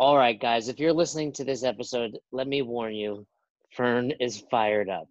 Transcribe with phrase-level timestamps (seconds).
[0.00, 3.26] All right, guys, if you're listening to this episode, let me warn you
[3.76, 5.08] Fern is fired up.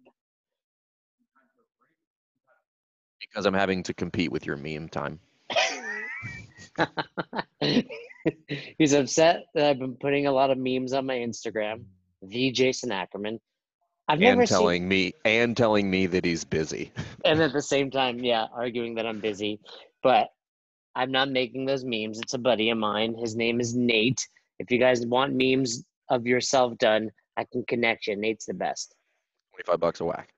[3.20, 5.20] Because I'm having to compete with your meme time.
[8.78, 11.84] He's upset that I've been putting a lot of memes on my Instagram,
[12.20, 13.38] the Jason Ackerman.
[14.08, 16.90] I've never and telling seen, me and telling me that he's busy.
[17.24, 19.60] and at the same time, yeah, arguing that I'm busy.
[20.02, 20.30] But
[20.96, 22.18] I'm not making those memes.
[22.18, 23.14] It's a buddy of mine.
[23.16, 24.26] His name is Nate.
[24.60, 28.14] If you guys want memes of yourself done, I can connect you.
[28.14, 28.94] Nate's the best.
[29.54, 30.28] 25 bucks a whack.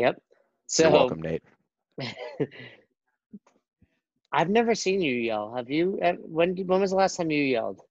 [0.00, 0.20] Yep.
[0.66, 1.44] So You're welcome, Nate.
[4.32, 5.54] I've never seen you yell.
[5.54, 6.00] Have you?
[6.22, 7.82] When when was the last time you yelled?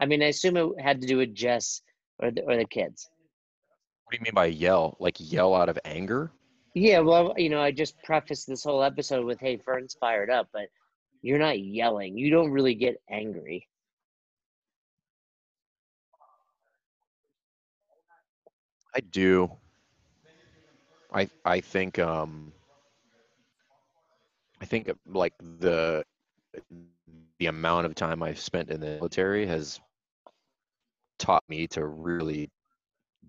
[0.00, 1.82] I mean, I assume it had to do with Jess
[2.18, 3.08] or the, or the kids.
[4.04, 4.96] What do you mean by yell?
[4.98, 6.32] Like yell out of anger?
[6.74, 10.48] Yeah, well, you know, I just prefaced this whole episode with, "Hey, Fern's fired up,"
[10.52, 10.66] but
[11.22, 12.18] you're not yelling.
[12.18, 13.68] You don't really get angry.
[18.94, 19.58] I do.
[21.12, 22.52] I I think um
[24.60, 26.04] I think uh, like the
[27.38, 29.80] the amount of time I've spent in the military has
[31.18, 32.50] taught me to really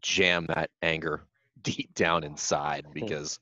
[0.01, 1.23] jam that anger
[1.63, 3.39] deep down inside because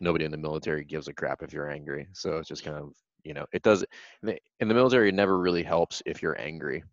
[0.00, 2.08] nobody in the military gives a crap if you're angry.
[2.12, 2.92] So it's just kind of
[3.24, 3.82] you know it does
[4.22, 6.84] in the, in the military it never really helps if you're angry.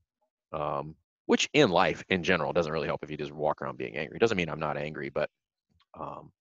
[0.54, 3.98] Um, which in life in general doesn't really help if you just walk around being
[3.98, 4.18] angry.
[4.18, 5.30] It doesn't mean I'm not angry, but
[6.00, 6.32] um,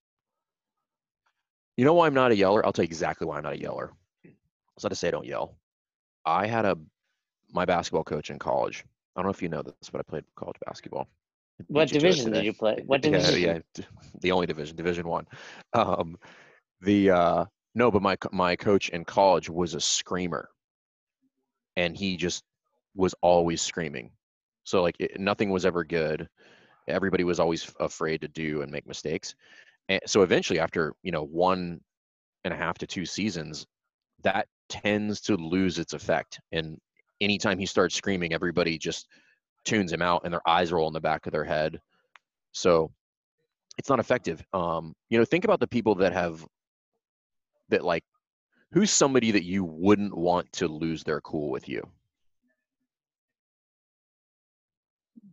[1.77, 2.65] you know why I'm not a yeller?
[2.65, 3.93] I'll tell you exactly why I'm not a yeller.
[4.75, 5.55] It's not to say I don't yell.
[6.25, 6.77] I had a
[7.51, 8.85] my basketball coach in college.
[9.15, 10.95] I don't know if you know this, but I played college basketball.
[11.67, 12.83] What division did you play?
[12.85, 13.39] What division?
[13.39, 13.85] Yeah, d-
[14.21, 15.27] the only division, Division One.
[15.73, 16.17] Um,
[16.81, 17.45] the uh,
[17.75, 20.49] no, but my my coach in college was a screamer,
[21.75, 22.43] and he just
[22.95, 24.11] was always screaming.
[24.63, 26.27] So like it, nothing was ever good.
[26.87, 29.35] Everybody was always afraid to do and make mistakes.
[29.89, 31.81] And so eventually, after you know one
[32.43, 33.65] and a half to two seasons,
[34.23, 36.39] that tends to lose its effect.
[36.51, 36.77] And
[37.21, 39.07] anytime he starts screaming, everybody just
[39.65, 41.79] tunes him out, and their eyes roll in the back of their head.
[42.51, 42.91] So
[43.77, 44.43] it's not effective.
[44.53, 46.45] Um, you know, think about the people that have
[47.69, 48.03] that like
[48.71, 51.87] who's somebody that you wouldn't want to lose their cool with you.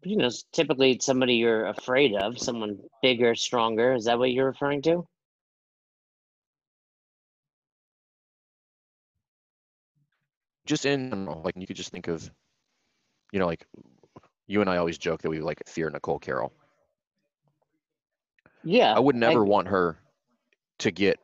[0.02, 3.92] You know, typically it's somebody you're afraid of, someone bigger, stronger.
[3.92, 5.06] Is that what you're referring to?
[10.64, 12.30] Just in general, like you could just think of,
[13.32, 13.66] you know, like
[14.46, 16.52] you and I always joke that we like fear Nicole Carroll.
[18.64, 18.94] Yeah.
[18.94, 19.98] I would never want her
[20.78, 21.18] to get.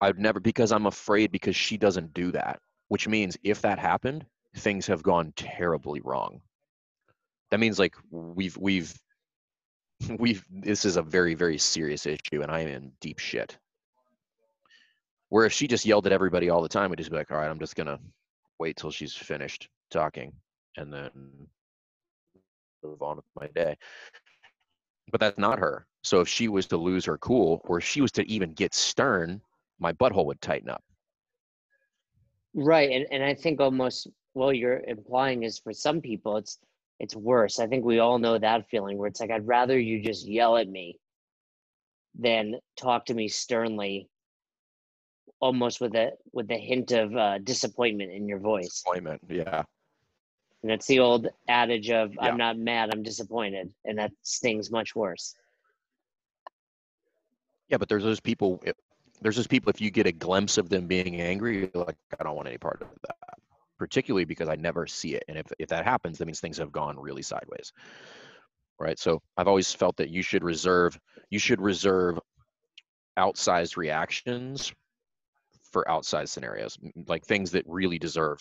[0.00, 2.60] I'd never because I'm afraid because she doesn't do that.
[2.88, 4.24] Which means if that happened,
[4.56, 6.40] things have gone terribly wrong.
[7.50, 8.94] That means like we've we've
[10.18, 13.56] we've this is a very very serious issue, and I am in deep shit.
[15.30, 17.38] Where if she just yelled at everybody all the time, we'd just be like, all
[17.38, 17.98] right, I'm just gonna
[18.58, 20.32] wait till she's finished talking,
[20.76, 21.10] and then
[22.82, 23.76] move on with my day
[25.10, 25.86] but that's not her.
[26.02, 28.74] So if she was to lose her cool, or if she was to even get
[28.74, 29.40] stern,
[29.78, 30.82] my butthole would tighten up.
[32.54, 36.58] Right, and and I think almost what you're implying is for some people it's
[37.00, 37.58] it's worse.
[37.58, 40.56] I think we all know that feeling where it's like I'd rather you just yell
[40.56, 40.98] at me
[42.18, 44.08] than talk to me sternly,
[45.40, 48.68] almost with a with a hint of uh, disappointment in your voice.
[48.68, 49.22] Disappointment.
[49.28, 49.62] Yeah.
[50.62, 52.22] And it's the old adage of Yeah.
[52.22, 55.36] "I'm not mad, I'm disappointed," and that stings much worse.
[57.68, 58.60] Yeah, but there's those people.
[59.20, 59.70] There's those people.
[59.70, 62.58] If you get a glimpse of them being angry, you're like, I don't want any
[62.58, 63.38] part of that.
[63.78, 66.72] Particularly because I never see it, and if if that happens, that means things have
[66.72, 67.72] gone really sideways.
[68.80, 68.98] Right.
[68.98, 70.98] So I've always felt that you should reserve
[71.30, 72.18] you should reserve
[73.18, 74.72] outsized reactions
[75.72, 78.38] for outsized scenarios, like things that really deserve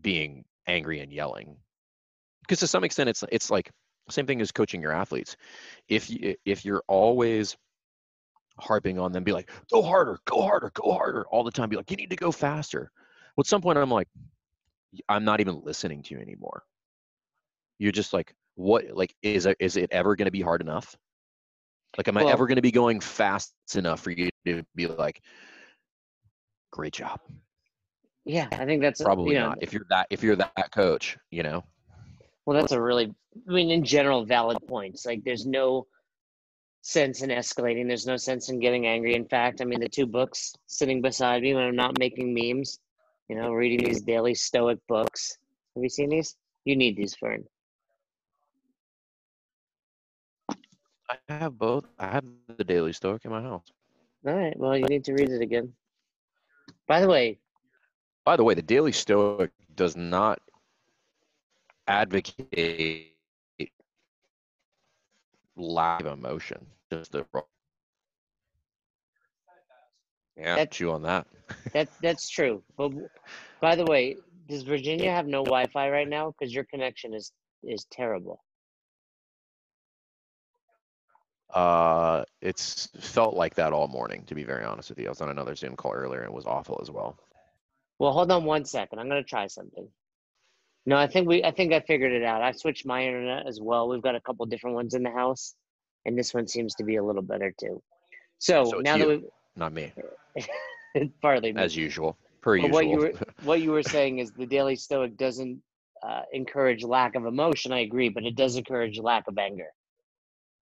[0.00, 1.56] being angry and yelling.
[2.42, 3.70] Because to some extent, it's it's like
[4.10, 5.36] same thing as coaching your athletes.
[5.88, 7.56] If you if you're always
[8.58, 11.68] harping on them, be like, go harder, go harder, go harder all the time.
[11.68, 12.90] Be like, you need to go faster.
[13.36, 14.08] Well, at some point, I'm like,
[15.08, 16.62] I'm not even listening to you anymore.
[17.78, 18.84] You're just like, what?
[18.92, 20.96] Like, is it is it ever going to be hard enough?
[21.96, 25.22] Like, am I ever going to be going fast enough for you to be like,
[26.72, 27.20] great job?
[28.24, 29.58] Yeah, I think that's Probably you know, not.
[29.60, 31.64] If you're that if you're that coach, you know.
[32.46, 33.14] Well, that's a really,
[33.48, 35.06] I mean, in general, valid points.
[35.06, 35.86] Like, there's no
[36.82, 37.88] sense in escalating.
[37.88, 39.14] There's no sense in getting angry.
[39.14, 42.78] In fact, I mean, the two books sitting beside me when I'm not making memes,
[43.28, 45.38] you know, reading these daily Stoic books.
[45.74, 46.36] Have you seen these?
[46.64, 47.44] You need these, Fern.
[51.10, 51.86] I have both.
[51.98, 52.24] I have
[52.56, 53.72] the Daily Stoic in my house.
[54.26, 54.56] All right.
[54.58, 55.72] Well, you need to read it again.
[56.86, 57.38] By the way,
[58.24, 60.40] By the way, the Daily Stoic does not
[61.86, 63.12] advocate
[65.56, 66.66] lack of emotion.
[66.90, 67.26] Just the
[70.36, 71.26] yeah, That- chew on that.
[71.72, 72.62] that that's true.
[72.76, 72.92] But
[73.60, 74.16] by the way,
[74.48, 76.32] does Virginia have no Wi-Fi right now?
[76.32, 77.32] Because your connection is
[77.62, 78.42] is terrible.
[81.52, 84.24] Uh, it's felt like that all morning.
[84.26, 86.34] To be very honest with you, I was on another Zoom call earlier and it
[86.34, 87.16] was awful as well.
[87.98, 88.98] Well, hold on one second.
[88.98, 89.88] I'm gonna try something.
[90.86, 92.42] No, I think we I think I figured it out.
[92.42, 93.88] I switched my internet as well.
[93.88, 95.54] We've got a couple different ones in the house,
[96.04, 97.82] and this one seems to be a little better too.
[98.38, 99.92] So, So it's now you, that Not me,
[101.22, 101.62] partly me.
[101.62, 102.72] as usual, per But usual.
[102.72, 103.12] what you were
[103.42, 105.62] what you were saying is the Daily Stoic doesn't
[106.02, 107.72] uh, encourage lack of emotion.
[107.72, 109.68] I agree, but it does encourage lack of anger,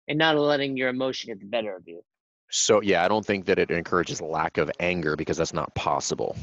[0.09, 2.03] and not letting your emotion get the better of you.
[2.51, 6.37] So yeah, I don't think that it encourages lack of anger because that's not possible.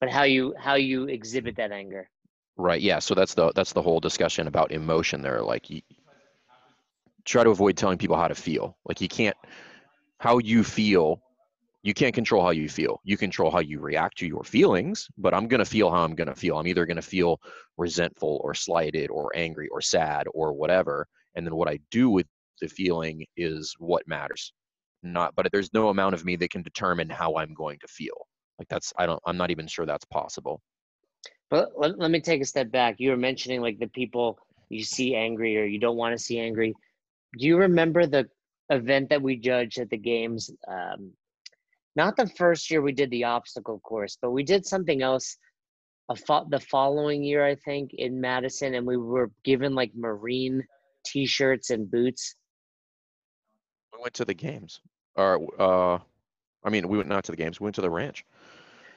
[0.00, 2.08] But how you how you exhibit that anger.
[2.56, 2.80] Right.
[2.80, 3.00] Yeah.
[3.00, 5.42] So that's the that's the whole discussion about emotion there.
[5.42, 5.82] Like you
[7.24, 8.76] try to avoid telling people how to feel.
[8.84, 9.36] Like you can't
[10.18, 11.20] how you feel,
[11.82, 13.00] you can't control how you feel.
[13.04, 16.34] You control how you react to your feelings, but I'm gonna feel how I'm gonna
[16.34, 16.58] feel.
[16.58, 17.40] I'm either gonna feel
[17.76, 21.06] resentful or slighted or angry or sad or whatever.
[21.34, 22.26] And then what I do with
[22.60, 24.52] the feeling is what matters.
[25.02, 28.26] Not but there's no amount of me that can determine how I'm going to feel.
[28.58, 30.62] Like that's I don't I'm not even sure that's possible.
[31.50, 32.96] But let, let me take a step back.
[32.98, 34.38] You were mentioning like the people
[34.70, 36.74] you see angry or you don't want to see angry.
[37.38, 38.26] Do you remember the
[38.70, 40.50] event that we judged at the games?
[40.68, 41.12] Um,
[41.96, 45.36] not the first year we did the obstacle course, but we did something else
[46.10, 50.62] a fo- the following year, I think, in Madison, and we were given like marine
[51.06, 52.34] t-shirts and boots.
[53.92, 54.80] We went to the games.
[55.16, 55.98] Or uh
[56.64, 58.24] I mean we went not to the games, we went to the ranch.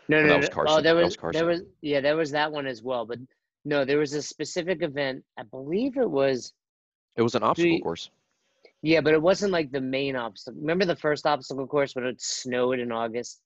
[0.10, 0.38] No, no, that no.
[0.40, 0.84] was Oh, Carson.
[0.84, 1.40] there That was, was Carson.
[1.40, 3.06] there was, yeah, there was that one as well.
[3.06, 3.20] But
[3.66, 5.24] no, there was a specific event.
[5.38, 6.54] I believe it was.
[7.18, 8.10] It was an obstacle you- course.
[8.84, 10.60] Yeah, but it wasn't like the main obstacle.
[10.62, 13.42] Remember the first obstacle course when it snowed in August?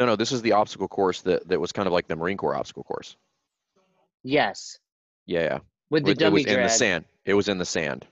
[0.00, 2.36] No, no, this is the obstacle course that, that was kind of like the Marine
[2.36, 3.16] Corps obstacle course.
[4.24, 4.78] Yes,
[5.26, 5.58] Yeah, yeah.
[5.90, 7.04] with the It- it dummy was in the sand.
[7.24, 8.06] It was in the sand.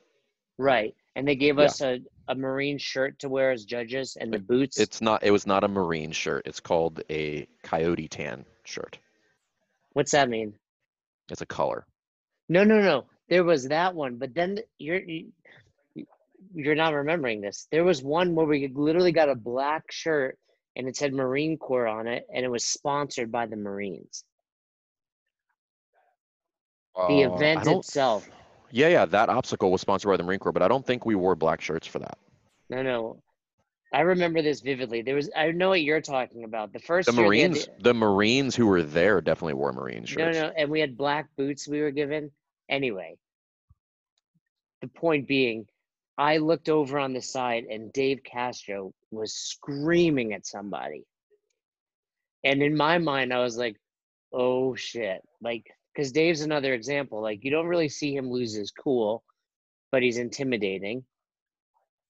[0.58, 0.94] right?
[1.16, 1.64] And they gave Yeah.
[1.64, 4.78] us a, a marine shirt to wear as judges and the boots.
[4.78, 6.46] It's not it was not a Marine shirt.
[6.46, 8.98] It's called a coyote tan shirt.
[9.94, 10.54] What's that mean?
[11.30, 11.86] It's a color.
[12.48, 13.06] No, no, no.
[13.28, 15.32] There was that one, but then you're you,
[16.54, 17.66] you're not remembering this.
[17.70, 20.38] There was one where we literally got a black shirt
[20.76, 24.24] and it said Marine Corps on it, and it was sponsored by the Marines.
[26.94, 28.28] The Uh, I event itself.
[28.70, 31.14] Yeah, yeah, that obstacle was sponsored by the Marine Corps, but I don't think we
[31.14, 32.18] wore black shirts for that.
[32.68, 33.22] No, no.
[33.92, 35.02] I remember this vividly.
[35.02, 36.72] There was I know what you're talking about.
[36.72, 40.36] The first The Marines the Marines who were there definitely wore Marine shirts.
[40.36, 42.30] No, no, and we had black boots we were given.
[42.68, 43.16] Anyway,
[44.80, 45.66] the point being,
[46.20, 51.04] I looked over on the side and Dave Castro was screaming at somebody.
[52.44, 53.76] And in my mind, I was like,
[54.30, 55.22] oh shit.
[55.40, 55.64] Like,
[55.94, 57.22] because Dave's another example.
[57.22, 59.24] Like, you don't really see him lose his cool,
[59.92, 61.06] but he's intimidating.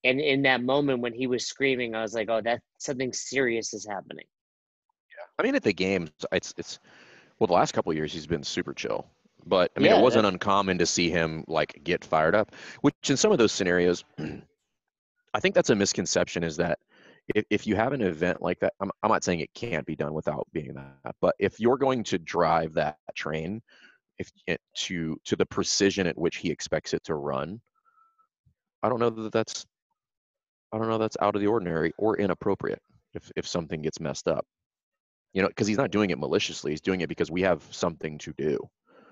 [0.03, 3.73] And in that moment when he was screaming, I was like, oh, that something serious
[3.73, 4.25] is happening.
[5.17, 5.23] Yeah.
[5.39, 6.79] I mean, at the games, it's it's
[7.39, 9.07] well, the last couple years he's been super chill.
[9.45, 12.53] But I mean, Yeah, it wasn't uncommon to see him like get fired up.
[12.81, 14.03] Which in some of those scenarios,
[15.33, 16.43] I think that's a misconception.
[16.43, 16.79] Is that
[17.35, 19.95] if, if you have an event like that, I'm I'm not saying it can't be
[19.95, 23.61] done without being that, but if you're going to drive that train,
[24.19, 27.61] if it, to to the precision at which he expects it to run,
[28.83, 29.65] I don't know that that's
[30.71, 32.81] I don't know that's out of the ordinary or inappropriate
[33.13, 34.45] if if something gets messed up
[35.33, 36.71] you know, because he's not doing it maliciously.
[36.71, 38.59] He's doing it because we have something to do.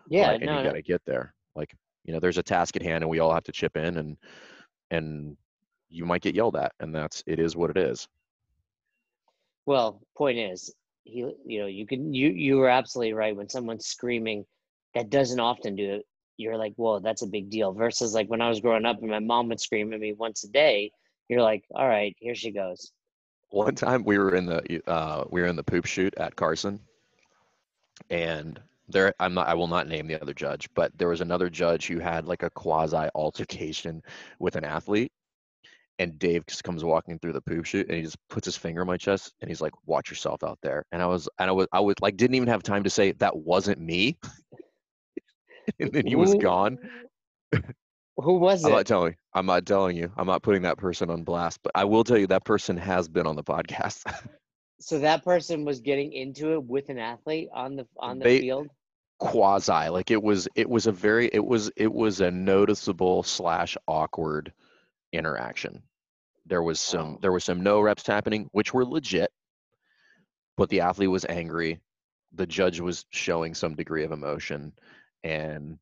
[0.09, 0.41] Yeah, right?
[0.41, 1.33] and no, you got to get there.
[1.55, 1.73] Like,
[2.03, 4.17] you know, there's a task at hand, and we all have to chip in, and
[4.91, 5.37] and
[5.89, 8.07] you might get yelled at, and that's it is what it is.
[9.65, 10.73] Well, point is,
[11.03, 13.35] he, you know, you can, you, you were absolutely right.
[13.35, 14.45] When someone's screaming,
[14.95, 16.05] that doesn't often do it.
[16.37, 17.73] You're like, whoa, that's a big deal.
[17.73, 20.43] Versus like when I was growing up and my mom would scream at me once
[20.43, 20.91] a day,
[21.27, 22.91] you're like, all right, here she goes.
[23.51, 26.79] One time we were in the uh, we were in the poop shoot at Carson,
[28.09, 28.59] and
[28.89, 31.87] there I'm not I will not name the other judge, but there was another judge
[31.87, 34.01] who had like a quasi altercation
[34.39, 35.11] with an athlete,
[35.99, 38.81] and Dave just comes walking through the poop chute and he just puts his finger
[38.81, 41.53] on my chest and he's like, "Watch yourself out there." And I was and I
[41.53, 44.17] was I was like didn't even have time to say that wasn't me.
[45.79, 46.77] and then he was gone.
[48.17, 48.75] Who was I'm it?
[48.75, 49.15] not telling.
[49.33, 50.11] I'm not telling you.
[50.17, 51.59] I'm not putting that person on blast.
[51.63, 54.03] But I will tell you that person has been on the podcast.
[54.81, 58.39] so that person was getting into it with an athlete on the on the They-
[58.41, 58.67] field.
[59.19, 60.47] Quasi, like it was.
[60.55, 61.29] It was a very.
[61.31, 61.69] It was.
[61.75, 64.53] It was a noticeable slash awkward
[65.11, 65.83] interaction.
[66.45, 67.17] There was some.
[67.21, 69.31] There was some no reps happening, which were legit.
[70.57, 71.79] But the athlete was angry.
[72.33, 74.73] The judge was showing some degree of emotion,
[75.23, 75.77] and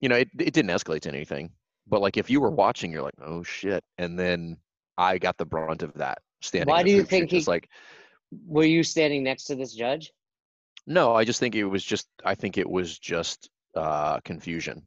[0.00, 0.28] you know it.
[0.38, 1.50] It didn't escalate to anything.
[1.88, 4.56] But like if you were watching, you're like, oh shit, and then
[4.96, 6.70] I got the brunt of that standing.
[6.70, 7.68] Why do you think he's like
[8.46, 10.12] Were you standing next to this judge?
[10.86, 12.08] No, I just think it was just.
[12.24, 14.86] I think it was just uh, confusion.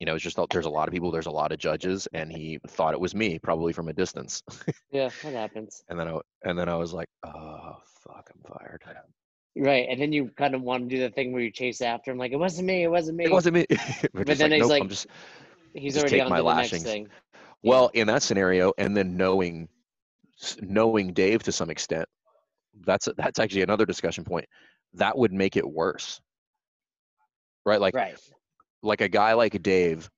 [0.00, 2.30] You know, it's just there's a lot of people, there's a lot of judges, and
[2.30, 4.42] he thought it was me, probably from a distance.
[4.90, 5.82] Yeah, that happens.
[5.88, 8.82] and then I and then I was like, oh fuck, I'm fired.
[9.56, 12.10] Right, and then you kind of want to do the thing where you chase after
[12.10, 13.24] him, like it wasn't me, it wasn't me.
[13.26, 13.66] It wasn't me.
[14.12, 15.06] but then like, he's nope, like- I'm just
[15.74, 16.72] He's just already on my to the lashings.
[16.72, 17.08] next thing.
[17.62, 19.68] well in that scenario, and then knowing
[20.60, 22.08] knowing Dave to some extent,
[22.84, 24.46] that's that's actually another discussion point.
[24.94, 26.20] That would make it worse,
[27.64, 27.80] right?
[27.80, 28.18] Like Right.
[28.82, 30.08] like a guy like Dave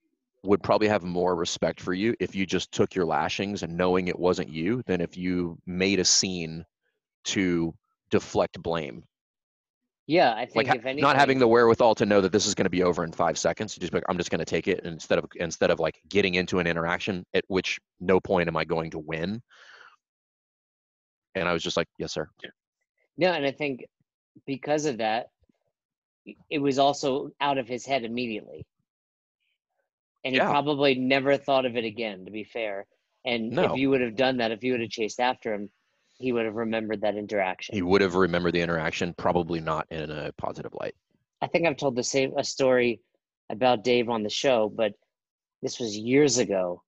[0.42, 4.08] would probably have more respect for you if you just took your lashings and knowing
[4.08, 6.64] it wasn't you than if you made a scene
[7.24, 7.74] to
[8.10, 9.02] deflect blame.
[10.06, 12.54] Yeah, I think Like if anything, not having the wherewithal to know that this is
[12.54, 13.76] going to be over in five seconds.
[13.76, 16.00] You just like, I'm just going to take it and instead of instead of like
[16.08, 19.42] getting into an interaction at which no point am I going to win.
[21.34, 22.28] And I was just like, yes, sir.
[23.18, 23.84] No, and I think
[24.46, 25.30] because of that,
[26.50, 28.66] it was also out of his head immediately.
[30.24, 32.86] And he probably never thought of it again, to be fair.
[33.24, 33.72] And No.
[33.72, 35.70] if you would have done that, if you would have chased after him,
[36.18, 37.74] he would have remembered that interaction.
[37.74, 40.94] He would have remembered the interaction, probably not in a positive light.
[41.42, 43.00] I think I've told the same a story
[43.50, 44.94] about Dave on the show, but
[45.62, 46.82] this was years ago.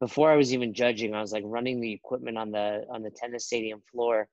[0.00, 3.10] Before I was even judging, I was like running the equipment on the on the
[3.10, 4.28] tennis stadium floor.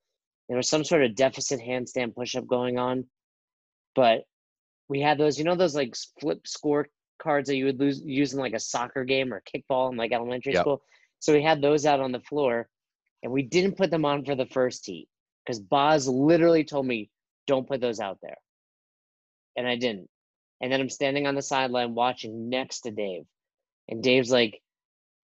[0.51, 3.05] There was some sort of deficit handstand push-up going on,
[3.96, 4.25] but
[4.89, 6.88] we had those, you know, those like flip score
[7.22, 10.12] cards that you would lose use in like a soccer game or kickball in like
[10.12, 10.62] elementary Yep.
[10.62, 10.81] school.
[11.20, 12.67] So we had those out on the floor,
[13.24, 15.08] and we didn't put them on for the first heat
[15.46, 17.10] because Boz literally told me,
[17.48, 18.38] "Don't put those out there."
[19.55, 20.10] and I didn't.
[20.62, 23.24] And then I'm standing on the sideline watching next to Dave.
[23.89, 24.62] And Dave's like,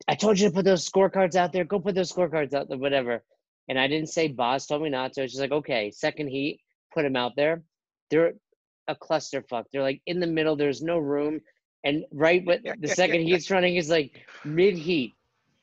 [0.08, 1.64] I told you to put those scorecards out there.
[1.64, 3.24] Go put those scorecards out there, whatever.
[3.70, 5.24] And I didn't say Boz told me not to.
[5.24, 6.62] It's just like, okay, second heat,
[6.94, 7.64] put them out there.
[8.10, 8.34] They're
[8.88, 9.66] a clusterfuck.
[9.72, 11.42] They're like in the middle, there's no room.
[11.84, 14.14] And right when the second heat's running, he's like
[14.46, 15.16] mid heat.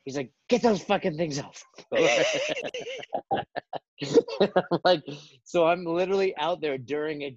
[0.04, 1.64] He's like, get those fucking things off.
[4.84, 5.02] Like,
[5.44, 7.36] so I'm literally out there during it.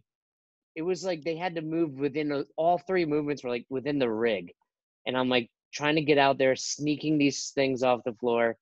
[0.76, 4.00] it was like they had to move within a, all three movements were like within
[4.00, 4.54] the rig
[5.08, 8.58] and i'm like trying to get out there sneaking these things off the floor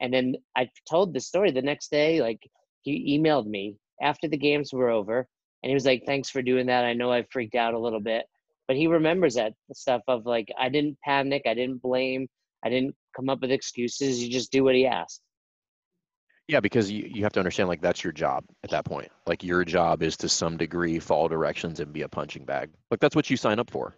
[0.00, 2.40] and then i told the story the next day like
[2.82, 5.26] he emailed me after the games were over
[5.62, 8.00] and he was like thanks for doing that i know i freaked out a little
[8.00, 8.24] bit
[8.66, 12.28] but he remembers that stuff of like i didn't panic i didn't blame
[12.64, 15.22] i didn't come up with excuses you just do what he asked
[16.46, 19.10] Yeah, because you, you have to understand like that's your job at that point.
[19.26, 22.70] Like your job is to some degree follow directions and be a punching bag.
[22.90, 23.96] Like that's what you sign up for.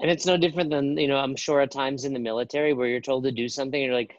[0.00, 2.88] And it's no different than, you know, I'm sure at times in the military where
[2.88, 4.14] you're told to do something and you're like,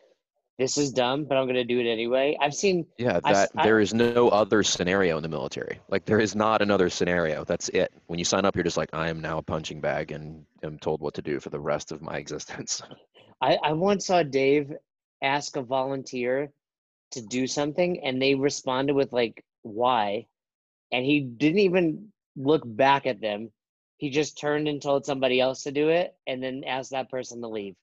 [0.60, 2.38] this is dumb, but I'm going to do it anyway.
[2.42, 5.80] I've seen, Yeah, that I- there is no other scenario in the military.
[5.88, 7.46] Like there is not another scenario.
[7.46, 7.92] That's it.
[8.08, 10.78] When you sign up, you're just like, I am now a punching bag and am
[10.78, 12.82] told what to do for the rest of my existence.
[13.42, 14.74] I, I once saw Dave
[15.24, 16.52] ask a volunteer
[17.12, 20.28] to do something and they responded with like, why?
[20.92, 23.50] And he didn't even look back at them.
[23.98, 27.42] He just turned and told somebody else to do it and then asked that person
[27.42, 27.76] to leave.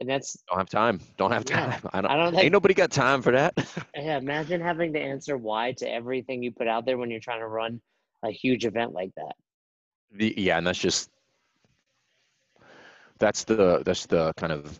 [0.00, 1.00] And that's, Don't have time.
[1.16, 1.72] Don't have Yeah.
[1.72, 1.80] time.
[1.92, 2.10] I don't.
[2.10, 3.54] I don't think Ain't nobody got time for that.
[3.96, 7.40] Yeah, imagine having to answer why to everything you put out there when you're trying
[7.40, 7.80] to run
[8.24, 9.32] a huge event like that.
[10.12, 11.10] The, yeah, and that's just
[13.18, 14.78] that's the that's the kind of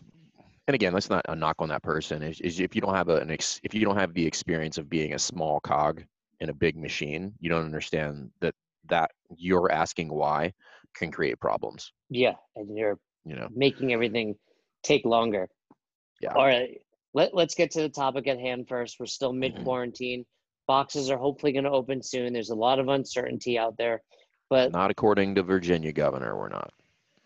[0.67, 2.21] and again, that's not a knock on that person.
[2.21, 4.77] Is, is if you don't have a, an ex, if you don't have the experience
[4.77, 6.03] of being a small cog
[6.39, 8.53] in a big machine, you don't understand that
[8.89, 10.53] that you're asking why
[10.95, 11.91] can create problems.
[12.09, 14.35] Yeah, and you're You know, making everything
[14.83, 15.49] take longer.
[16.21, 16.33] Yeah.
[16.33, 16.79] All right,
[17.13, 18.97] let, let's get to the topic at hand first.
[18.99, 19.39] We're still Mm-hmm.
[19.39, 20.25] mid quarantine.
[20.67, 22.31] Boxes are hopefully going to open soon.
[22.33, 24.01] There's a lot of uncertainty out there,
[24.49, 26.71] but not according to Virginia governor, we're not.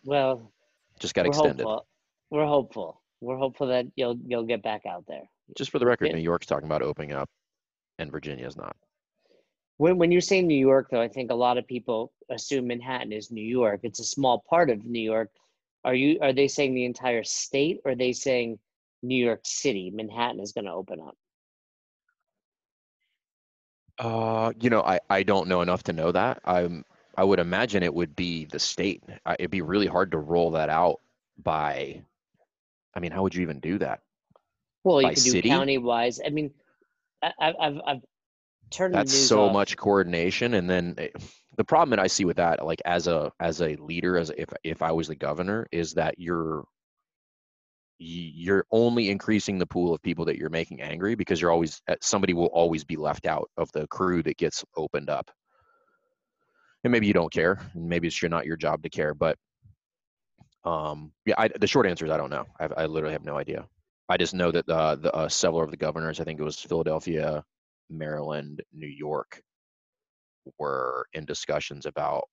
[0.06, 0.52] well,
[1.00, 1.64] Just got we're extended.
[1.66, 1.88] hopeful.
[2.30, 3.02] We're hopeful.
[3.20, 5.24] We're hopeful that you'll you'll get back out there.
[5.58, 6.12] Just for the record.
[6.14, 7.30] New York's talking about opening up,
[8.00, 8.76] and Virginia's not.
[9.78, 13.12] When when you're saying New York, though, I think a lot of people assume Manhattan
[13.12, 13.82] is New York.
[13.84, 15.30] It's a small part of New York.
[15.84, 18.60] Are you are they saying the entire state, or are they saying
[19.02, 21.18] New York City, Manhattan is going to open up?
[24.00, 26.42] Uh, you know, I, I don't know enough to know that.
[26.46, 26.84] I'm
[27.16, 29.04] I would imagine it would be the state.
[29.26, 31.00] I, it'd be really hard to roll that out
[31.44, 32.02] by.
[32.96, 34.02] I mean, how would you even do that?
[34.84, 35.50] Well, you By could do city?
[35.50, 36.20] county wise.
[36.26, 36.52] I mean,
[37.22, 38.02] I, I've I've
[38.82, 39.54] I've That's so off.
[39.54, 41.10] much coordination, and then eh,
[41.58, 44.50] the problem that I see with that, like as a as a leader, as if
[44.64, 46.64] if I was the governor, is that you're
[48.00, 51.96] you're only increasing the pool of people that you're making angry because you're always eh,
[52.02, 55.30] somebody will always be left out of the crew that gets opened up.
[56.84, 59.38] And maybe you don't care, and maybe it's not your job to care, but
[60.66, 62.46] um, yeah, I, the short answer is I don't know.
[62.60, 63.68] I, I literally have no idea.
[64.10, 66.60] I just know that uh, the uh, several of the governors, I think it was
[66.60, 67.44] Philadelphia,
[67.98, 69.42] Maryland, New York,
[70.60, 72.24] were in discussions about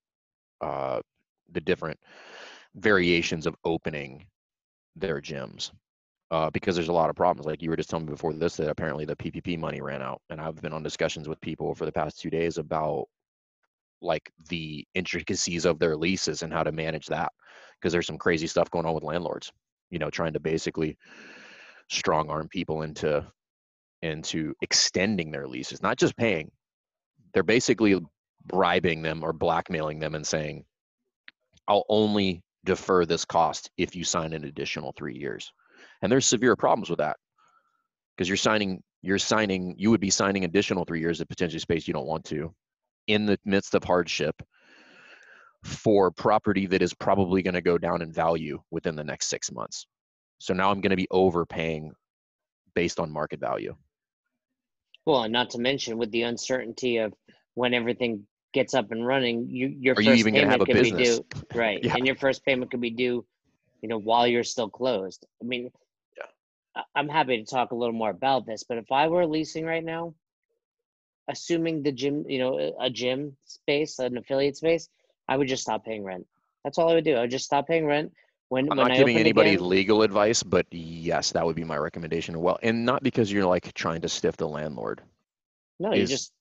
[0.60, 1.00] uh,
[1.52, 1.98] the different
[2.74, 4.26] variations of opening
[4.96, 5.70] their gyms
[6.30, 7.46] uh, because there's a lot of problems.
[7.46, 10.20] Like you were just telling me before this, that apparently the PPP money ran out,
[10.30, 13.06] and I've been on discussions with people for the past two days about
[14.02, 17.32] like the intricacies of their leases and how to manage that
[17.78, 19.52] because there's some crazy stuff going on with landlords.
[19.90, 20.96] You know, trying to basically
[21.88, 23.26] strong arm people into
[24.02, 26.50] into extending their leases, not just paying.
[27.32, 28.00] They're basically
[28.44, 30.64] bribing them or blackmailing them and saying,
[31.68, 35.52] I'll only defer this cost if you sign an additional three years.
[36.02, 37.16] And there's severe problems with that.
[38.16, 41.86] Because you're signing, you're signing, you would be signing additional three years of potentially space
[41.86, 42.52] you don't want to
[43.06, 44.34] in the midst of hardship
[45.64, 49.52] for property that is probably going to go down in value within the next six
[49.52, 49.86] months.
[50.38, 51.92] So now I'm going to be overpaying
[52.74, 53.74] based on market value.
[55.06, 57.14] Well, and not to mention with the uncertainty of
[57.54, 60.60] when everything gets up and running, you your Are first you even going to payment
[60.60, 61.18] have a could be business?
[61.18, 61.96] due right, Yeah.
[61.96, 63.24] and your first payment could be due,
[63.82, 65.26] you know, while you're still closed.
[65.42, 65.70] I mean,
[66.16, 66.26] Yeah.
[66.76, 69.64] I- I'm happy to talk a little more about this, but if I were leasing
[69.64, 70.14] right now,
[71.28, 74.88] assuming the gym, you know, a- a gym space, an affiliate space,
[75.28, 76.26] I would just stop paying rent.
[76.64, 77.14] That's all I would do.
[77.16, 78.12] I would just stop paying rent
[78.50, 79.68] when I'm when not I giving anybody again.
[79.68, 82.38] legal advice, but yes, that would be my recommendation.
[82.40, 85.02] Well, and not because you're like trying to stiff the landlord.
[85.78, 86.32] No, you just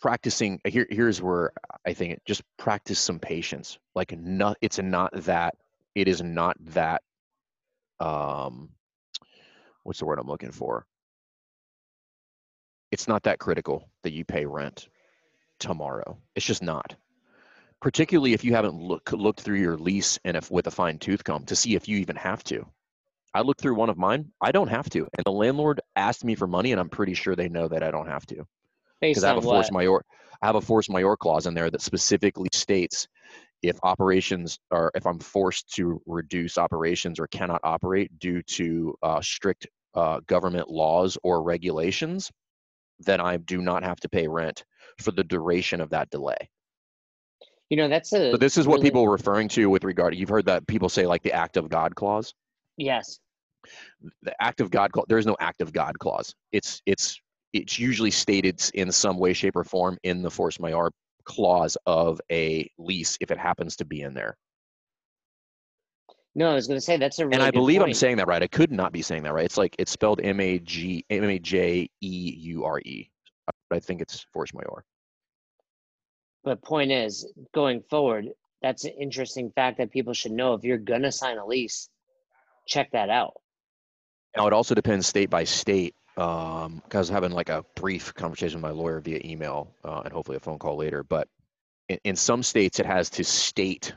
[0.00, 0.86] Practicing here.
[0.90, 1.52] Here's where
[1.86, 3.78] I think it just practice some patience.
[3.94, 5.56] Like not, it's not that.
[5.94, 7.02] It is not that.
[8.00, 8.70] Um,
[9.82, 10.86] what's the word I'm looking for?
[12.92, 14.88] It's not that critical that you pay rent
[15.58, 16.18] tomorrow.
[16.36, 16.94] It's just not.
[17.84, 21.22] Particularly if you haven't look, looked through your lease and if with a fine tooth
[21.22, 22.64] comb to see if you even have to.
[23.34, 24.32] I looked through one of mine.
[24.40, 27.36] I don't have to, and the landlord asked me for money, and I'm pretty sure
[27.36, 28.46] they know that I don't have to
[29.02, 30.02] because I have a force majeure.
[30.40, 33.06] I have a force majeure clause in there that specifically states
[33.62, 39.20] if operations are if I'm forced to reduce operations or cannot operate due to uh,
[39.20, 42.32] strict uh, government laws or regulations,
[43.00, 44.64] then I do not have to pay rent
[45.02, 46.48] for the duration of that delay.
[47.74, 50.14] You know, that's a So this is what people are referring to with regard.
[50.14, 52.32] You've heard that people say like the act of God clause.
[52.76, 53.18] Yes.
[54.22, 55.06] the act of God clause.
[55.08, 56.36] There's no act of God clause.
[56.52, 57.20] It's it's
[57.52, 60.92] it's usually stated in some way, shape, or form in the force majeure
[61.24, 64.36] clause of a lease if it happens to be in there.
[66.36, 68.28] No, I was going to say that's a really and I believe I'm saying that
[68.28, 68.40] right.
[68.40, 69.44] I could not be saying that right.
[69.44, 73.10] It's like it's spelled M A G M A J E U R E.
[73.68, 74.84] But I think it's force majeure.
[76.44, 78.28] But point is, going forward,
[78.62, 80.54] that's an interesting fact that people should know.
[80.54, 81.88] If you're gonna sign a lease,
[82.66, 83.34] check that out.
[84.36, 85.94] Now it also depends state by state.
[86.16, 90.12] Um, because I having like a brief conversation with my lawyer via email uh, and
[90.12, 91.02] hopefully a phone call later.
[91.02, 91.26] But
[91.88, 93.92] in, in some states, it has to state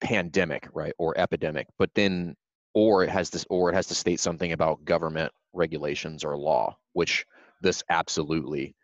[0.00, 1.68] pandemic, right, or epidemic.
[1.78, 2.34] But then,
[2.74, 6.76] or it has this, or it has to state something about government regulations or law,
[6.94, 7.24] which
[7.60, 8.74] this absolutely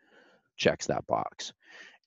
[0.56, 1.52] checks that box.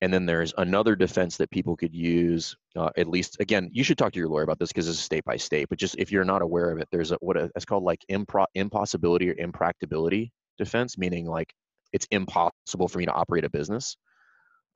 [0.02, 2.56] And then there's another defense that people could use.
[2.76, 5.24] Uh, at least, again, you should talk to your lawyer about this because it's state
[5.26, 5.68] by state.
[5.70, 8.04] But just if you're not aware of it, there's a what a, it's called like
[8.12, 11.54] impro- impossibility or impracticability defense, meaning like
[11.94, 13.96] it's impossible for me to operate a business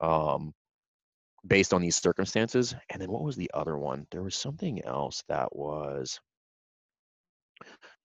[0.00, 0.52] um,
[1.46, 2.74] based on these circumstances.
[2.90, 4.06] And then what was the other one?
[4.12, 6.20] There was something else that was.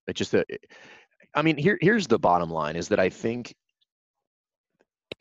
[0.07, 0.47] It just that.
[1.35, 3.53] I mean, here here's the bottom line: is that I think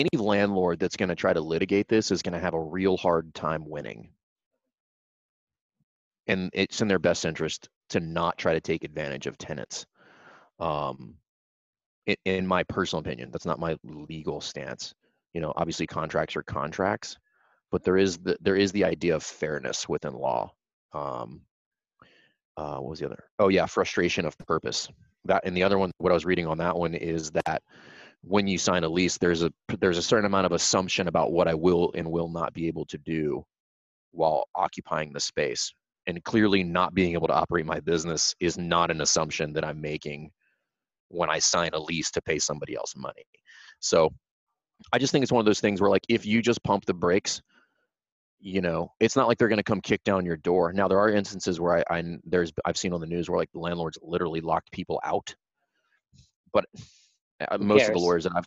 [0.01, 2.97] any landlord that's going to try to litigate this is going to have a real
[2.97, 4.11] hard time winning.
[6.27, 9.85] And it's in their best interest to not try to take advantage of tenants.
[10.59, 11.15] Um,
[12.07, 14.95] in, in my personal opinion, that's not my legal stance.
[15.33, 17.17] you know, obviously contracts are contracts,
[17.71, 20.53] but there is the there is the idea of fairness within law.
[20.93, 21.43] Um,
[22.57, 23.25] uh, what was the other?
[23.39, 24.89] Oh yeah, frustration of purpose.
[25.25, 27.63] That and the other one, what I was reading on that one is that
[28.23, 31.49] when you sign a lease, there's a there's a certain amount of assumption about what
[31.49, 33.45] I will and will not be able to do
[34.13, 35.73] while occupying the space.
[36.07, 39.81] And clearly, not being able to operate my business is not an assumption that I'm
[39.81, 40.31] making
[41.09, 43.25] when I sign a lease to pay somebody else money.
[43.81, 44.11] So
[44.93, 46.95] I just think it's one of those things where, like, if you just pump the
[46.95, 47.43] brakes,
[48.41, 50.73] you know, it's not like they're going to come kick down your door.
[50.73, 53.53] Now, there are instances where I, I there's I've seen on the news where like
[53.53, 55.35] the landlords literally locked people out,
[56.53, 56.65] but
[57.59, 58.47] most of the lawyers that I've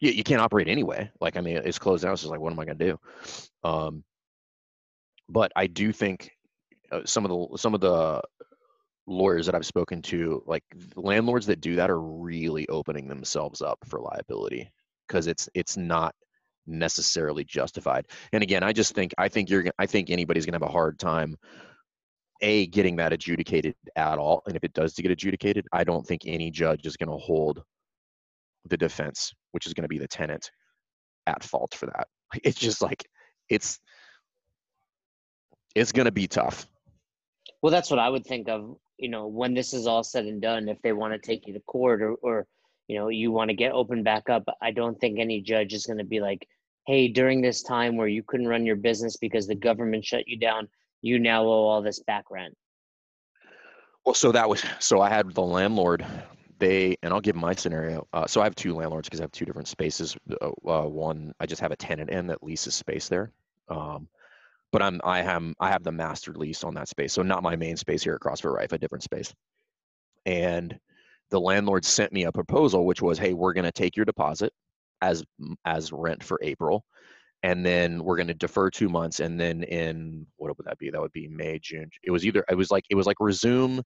[0.00, 1.10] you, you can't operate anyway.
[1.20, 2.18] Like, I mean, it's closed out.
[2.18, 2.98] So it's like, what am I going to do?
[3.68, 4.04] Um,
[5.28, 6.30] but I do think
[6.92, 8.20] uh, some of the some of the
[9.06, 10.64] lawyers that I've spoken to, like
[10.96, 14.70] landlords that do that, are really opening themselves up for liability
[15.08, 16.14] because it's it's not
[16.66, 18.06] necessarily justified.
[18.32, 20.98] And again, I just think I think you're I think anybody's gonna have a hard
[20.98, 21.36] time
[22.42, 24.42] a getting that adjudicated at all.
[24.46, 27.64] And if it does to get adjudicated, I don't think any judge is gonna hold
[28.66, 30.50] the defense, which is gonna be the tenant,
[31.26, 32.08] at fault for that.
[32.42, 33.04] It's just like
[33.48, 33.78] it's
[35.74, 36.66] it's gonna be tough.
[37.62, 38.76] Well, that's what I would think of.
[38.98, 41.54] You know, when this is all said and done, if they want to take you
[41.54, 42.46] to court or, or
[42.88, 45.86] you know you want to get open back up i don't think any judge is
[45.86, 46.46] going to be like
[46.86, 50.38] hey during this time where you couldn't run your business because the government shut you
[50.38, 50.68] down
[51.02, 52.54] you now owe all this back rent
[54.04, 56.04] well so that was so i had the landlord
[56.58, 59.32] they and i'll give my scenario uh, so i have two landlords because i have
[59.32, 63.08] two different spaces uh, uh, one i just have a tenant in that leases space
[63.08, 63.32] there
[63.68, 64.08] um,
[64.74, 67.54] but i'm i have i have the master lease on that space so not my
[67.54, 69.32] main space here at crossfit rife a different space.
[70.26, 70.76] And
[71.30, 74.52] the landlord sent me a proposal which was hey we're going to take your deposit
[75.00, 75.24] as
[75.64, 76.84] as rent for april
[77.44, 80.90] and then we're going to defer two months and then in what would that be?
[80.90, 83.82] That would be may june it was either it was like it was like resume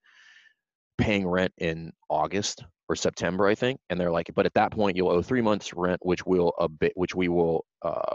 [0.98, 4.96] paying rent in august or september i think and they're like but at that point
[4.96, 8.14] you'll owe three months rent which will a bit which we will uh,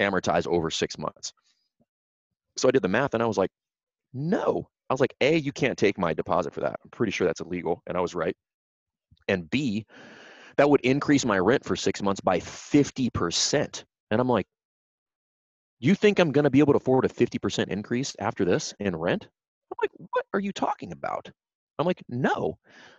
[0.00, 1.32] amortize over six months
[2.56, 3.50] so i did the math and i was like
[4.14, 6.80] no I was like, A, you can't take my deposit for that.
[6.82, 7.82] I'm pretty sure that's illegal.
[7.86, 8.34] And I was right.
[9.28, 9.84] And B,
[10.56, 13.84] that would increase my rent for six months by 50%.
[14.10, 14.46] And I'm like,
[15.78, 18.96] you think I'm going to be able to afford a 50% increase after this in
[18.96, 19.28] rent?
[19.70, 21.30] I'm like, what are you talking about?
[21.78, 22.58] I'm like, no.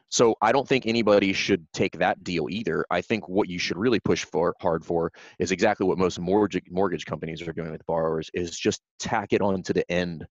[0.09, 2.85] So I don't think anybody should take that deal either.
[2.89, 6.63] I think what you should really push for hard for is exactly what most mortgage
[6.69, 10.25] mortgage companies are doing with borrowers is just tack it on to the end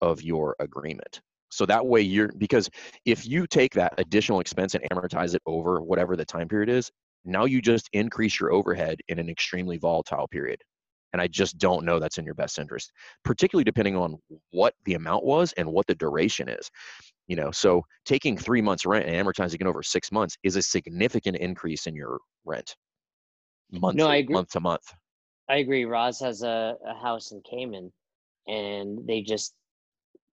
[0.00, 1.20] of your agreement.
[1.50, 2.70] So that way you're because
[3.04, 6.90] if you take that additional expense and amortize it over whatever the time period is,
[7.24, 10.62] now you just increase your overhead in an extremely volatile period.
[11.16, 12.92] And I just don't know that's in your best interest,
[13.24, 14.18] particularly depending on
[14.50, 16.70] what the amount was and what the duration is.
[17.26, 20.62] You know, so taking three months rent and amortizing it over six months is a
[20.62, 22.76] significant increase in your rent
[23.72, 24.34] month, no, I agree.
[24.34, 24.92] month to month.
[25.48, 25.84] I agree.
[25.84, 27.92] Roz has a, a house in Cayman
[28.46, 29.54] and they just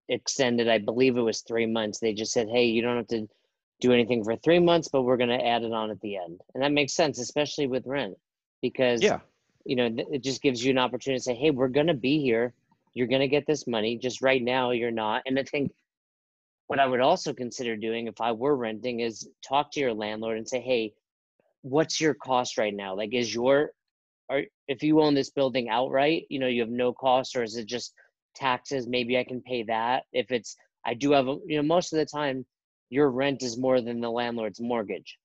[0.08, 1.98] extended, I believe it was three months.
[1.98, 3.26] They just said, hey, you don't have to
[3.80, 6.40] do anything for three months, but we're going to add it on at the end.
[6.54, 8.14] And that makes sense, especially with rent,
[8.62, 9.20] because, yeah.
[9.64, 12.20] You know, it just gives you an opportunity to say, hey, we're going to be
[12.20, 12.52] here.
[12.92, 13.98] You're going to get this money.
[13.98, 15.22] Just right now, you're not.
[15.26, 15.72] And I think
[16.66, 20.38] what I would also consider doing if I were renting is talk to your landlord
[20.38, 20.94] and say, hey,
[21.62, 22.96] what's your cost right now?
[22.96, 23.72] Like, is your,
[24.28, 27.56] or if you own this building outright, you know, you have no cost, or is
[27.56, 27.94] it just
[28.34, 31.92] taxes maybe i can pay that if it's i do have a you know most
[31.92, 32.44] of the time
[32.90, 35.18] your rent is more than the landlord's mortgage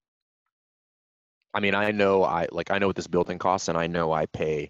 [1.53, 4.11] i mean i know i like i know what this building costs and i know
[4.11, 4.69] i pay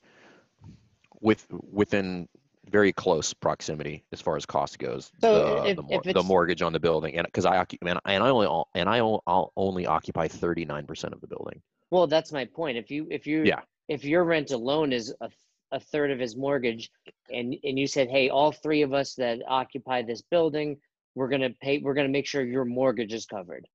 [1.21, 2.27] with within
[2.69, 6.61] very close proximity as far as cost goes so the, if, the, if the, mortgage
[6.61, 9.85] on the building and because i occupy and, and i only and i I'll only
[9.85, 11.61] occupy 39% of the building.
[11.91, 12.77] Well that's my point.
[12.77, 13.61] If you if you yeah.
[13.87, 15.29] if your rent alone is a
[15.71, 16.89] a third of his mortgage
[17.31, 20.77] and and you said hey all three of us that occupy this building
[21.15, 23.67] we're to pay we're going to make sure your mortgage is covered.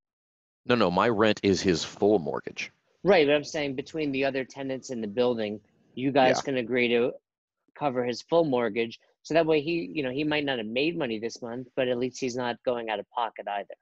[0.66, 2.72] No no my rent is his full mortgage
[3.04, 5.60] right but i'm saying between the other tenants in the building
[5.94, 6.42] you guys yeah.
[6.42, 7.12] can agree to
[7.78, 10.98] cover his full mortgage so that way he you know he might not have made
[10.98, 13.74] money this month but at least he's not going out of pocket either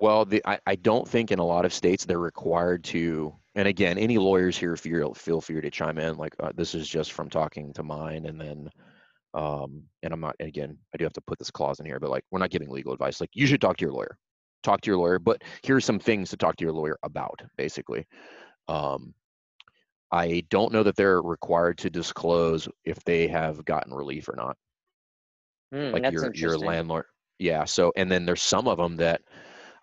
[0.00, 3.34] well, the, I, I don't think in a lot of states they're required to.
[3.54, 6.16] And again, any lawyers here feel feel free to chime in.
[6.16, 8.70] Like uh, this is just from talking to mine, and then,
[9.34, 10.36] um, and I'm not.
[10.40, 12.70] Again, I do have to put this clause in here, but like we're not giving
[12.70, 13.20] legal advice.
[13.20, 14.16] Like you should talk to your lawyer.
[14.62, 15.18] Talk to your lawyer.
[15.18, 18.06] But here's some things to talk to your lawyer about, basically.
[18.70, 19.14] Um,
[20.12, 24.56] I don't know that they're required to disclose if they have gotten relief or not.
[25.72, 27.06] Hmm, like your your landlord.
[27.38, 27.64] Yeah.
[27.64, 29.22] So and then there's some of them that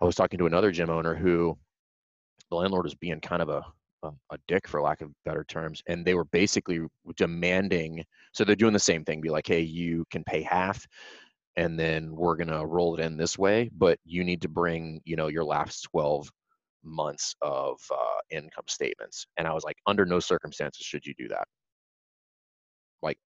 [0.00, 1.58] I was talking to another gym owner who
[2.50, 3.64] the landlord is being kind of a
[4.04, 6.80] a, a dick for lack of better terms, and they were basically
[7.16, 8.04] demanding.
[8.32, 10.86] So they're doing the same thing, be like, hey, you can pay half,
[11.56, 15.16] and then we're gonna roll it in this way, but you need to bring you
[15.16, 16.30] know your last 12
[16.84, 19.26] months of uh, income statements.
[19.36, 21.46] And I was like, under no circumstances should you do that.
[23.02, 23.18] Like,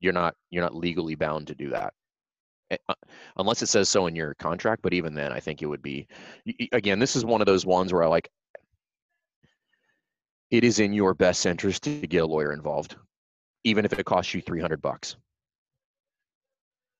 [0.00, 1.92] you're not you're not legally bound to do that
[2.70, 2.94] Eh, uh,
[3.36, 4.82] unless it says so in your contract.
[4.82, 6.06] But even then, I think it would be.
[6.72, 8.28] Again, this is one of those ones where I like.
[10.50, 12.96] It is in your best interest to get a lawyer involved,
[13.64, 15.16] even if it costs you 300 bucks.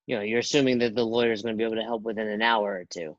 [0.06, 2.28] You know, you're assuming that the lawyer is going to be able to help within
[2.28, 3.16] an hour or two.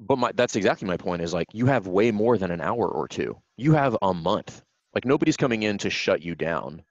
[0.00, 1.22] But my that's exactly my point.
[1.22, 3.40] Is like you have way more than an hour or two.
[3.56, 4.62] You have a month.
[4.94, 6.82] Like nobody's coming in to shut you down.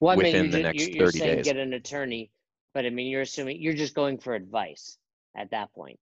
[0.00, 1.44] Well, I mean, Within you're, the ju- next you're, you're 30 saying days.
[1.44, 2.30] get an attorney,
[2.74, 4.96] but I mean, you're assuming you're just going for advice
[5.36, 5.98] at that point.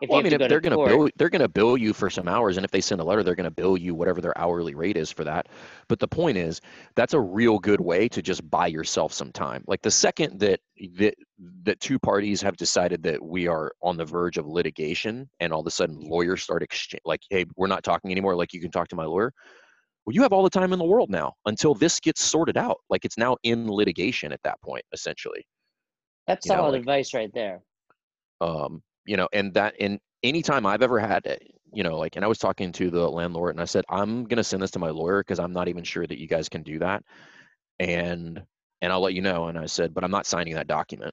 [0.00, 1.92] If Well, I mean, if go they're going to bill, they're going to bill you
[1.92, 4.20] for some hours, and if they send a letter, they're going to bill you whatever
[4.20, 5.48] their hourly rate is for that.
[5.88, 6.60] But the point is,
[6.96, 9.62] that's a real good way to just buy yourself some time.
[9.66, 10.60] Like the second that
[10.96, 11.14] that
[11.64, 15.60] that two parties have decided that we are on the verge of litigation, and all
[15.60, 18.36] of a sudden lawyers start exchange, like, hey, we're not talking anymore.
[18.36, 19.32] Like you can talk to my lawyer.
[20.06, 22.78] Well, you have all the time in the world now until this gets sorted out.
[22.88, 25.46] Like it's now in litigation at that point, essentially.
[26.26, 27.60] that's you know, solid like- advice right there.
[28.40, 31.42] um, you know, and that and anytime I've ever had, it,
[31.72, 34.44] you know, like, and I was talking to the landlord and I said, I'm gonna
[34.44, 36.78] send this to my lawyer because I'm not even sure that you guys can do
[36.78, 37.02] that,
[37.80, 38.40] and
[38.80, 39.48] and I'll let you know.
[39.48, 41.12] And I said, but I'm not signing that document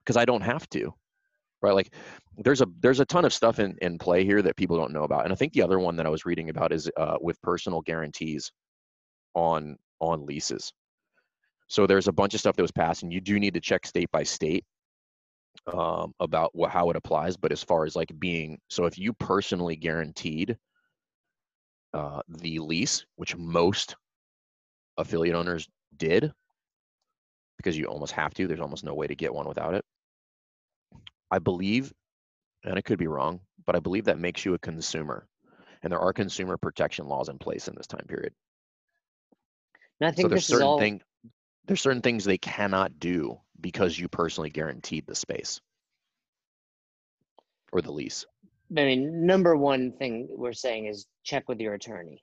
[0.00, 0.92] because I don't have to,
[1.62, 1.72] right?
[1.72, 1.94] Like,
[2.36, 5.04] there's a there's a ton of stuff in in play here that people don't know
[5.04, 7.40] about, and I think the other one that I was reading about is uh, with
[7.40, 8.52] personal guarantees
[9.34, 10.70] on on leases.
[11.68, 13.86] So there's a bunch of stuff that was passed, and you do need to check
[13.86, 14.66] state by state
[15.72, 17.36] um, about what, how it applies.
[17.36, 20.56] But as far as like being, so if you personally guaranteed
[21.94, 23.96] uh, the lease, which most
[24.96, 26.32] affiliate owners did,
[27.56, 29.84] because you almost have to, there's almost no way to get one without it.
[31.30, 31.92] I believe,
[32.64, 35.26] and I could be wrong, but I believe that makes you a consumer.
[35.82, 38.32] And there are consumer protection laws in place in this time period.
[40.00, 40.78] And I So there's this is certain all.
[40.78, 41.00] thing,
[41.66, 45.60] there's certain things they cannot do because you personally guaranteed the space
[47.72, 48.26] or the lease.
[48.70, 52.22] I mean, number one thing we're saying is check with your attorney.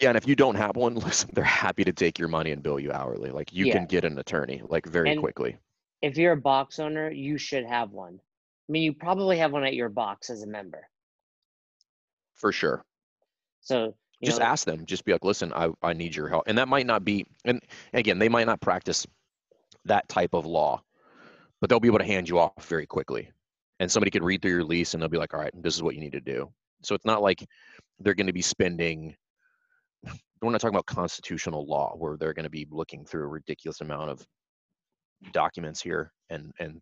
[0.00, 2.62] Yeah, and if you don't have one, listen, they're happy to take your money and
[2.62, 3.30] bill you hourly.
[3.30, 3.74] Like you Yeah.
[3.74, 5.56] can get an attorney like very And- quickly.
[6.02, 8.20] If you're a box owner, you should have one.
[8.68, 10.86] I mean, you probably have one at your box as a member.
[12.34, 12.84] For sure.
[13.62, 14.86] So Just know, ask them.
[14.86, 16.44] Just be like, listen, I, I need your help.
[16.46, 17.60] And that might not be and
[17.92, 19.06] again, they might not practice
[19.84, 20.82] that type of law,
[21.60, 23.30] but they'll be able to hand you off very quickly.
[23.80, 25.82] And somebody could read through your lease and they'll be like, all right, this is
[25.82, 26.50] what you need to do.
[26.82, 27.44] So it's not like
[27.98, 29.16] they're going to be spending
[30.44, 33.80] we're not talking about constitutional law where they're going to be looking through a ridiculous
[33.80, 34.26] amount of
[35.32, 36.80] documents here and and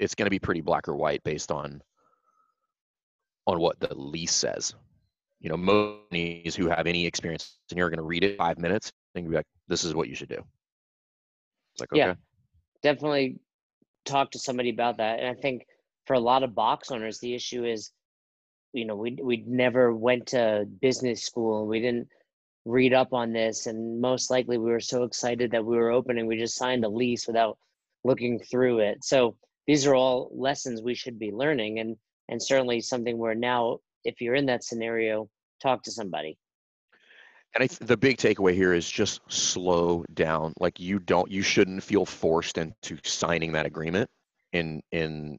[0.00, 1.80] it's going to be pretty black or white based on
[3.46, 4.74] on what the lease says
[5.40, 8.58] you know most companies who have any experience and you're going to read it five
[8.58, 10.42] minutes and be like this is what you should do
[11.72, 12.14] it's like okay Yeah.
[12.82, 13.38] definitely
[14.04, 15.20] talk to somebody about that.
[15.20, 15.66] And I think
[16.06, 17.92] for a lot of box owners, the issue is,
[18.72, 22.08] you know, we we never went to business school and we didn't
[22.64, 26.26] read up on this, and most likely we were so excited that we were opening,
[26.26, 27.58] we just signed a lease without
[28.04, 29.04] looking through it.
[29.04, 31.96] So these are all lessons we should be learning, and
[32.28, 35.28] and certainly something where now, if you're in that scenario,
[35.62, 36.38] talk to somebody.
[37.54, 41.42] and I th- the big takeaway here is just slow down like you don't you
[41.42, 44.08] shouldn't feel forced into signing that agreement
[44.52, 45.38] in in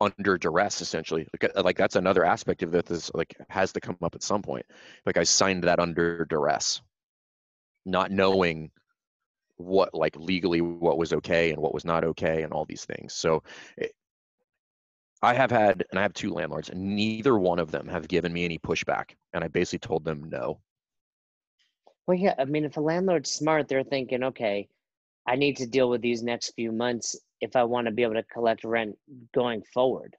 [0.00, 1.26] under duress essentially.
[1.32, 4.42] Like, uh, like that's another aspect of this like has to come up at some
[4.42, 4.66] point.
[5.06, 6.80] Like i signed that under duress
[7.88, 8.70] not knowing
[9.56, 13.14] what like legally what was okay and what was not okay and all these things.
[13.14, 13.42] So
[13.76, 13.92] it,
[15.22, 18.32] i have had and i have two landlords and neither one of them have given
[18.32, 20.58] me any pushback and i basically told them no
[22.06, 24.68] Well, yeah, I mean, if a landlord's smart, they're thinking, okay,
[25.26, 28.14] I need to deal with these next few months if I want to be able
[28.14, 28.96] to collect rent
[29.34, 30.16] going forward.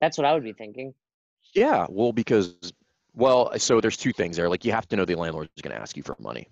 [0.00, 0.94] That's what I would be thinking.
[1.54, 2.72] Yeah, well, because
[3.14, 4.48] well, so there's two things there.
[4.48, 6.48] Like you have to know the landlord is going to ask you for money.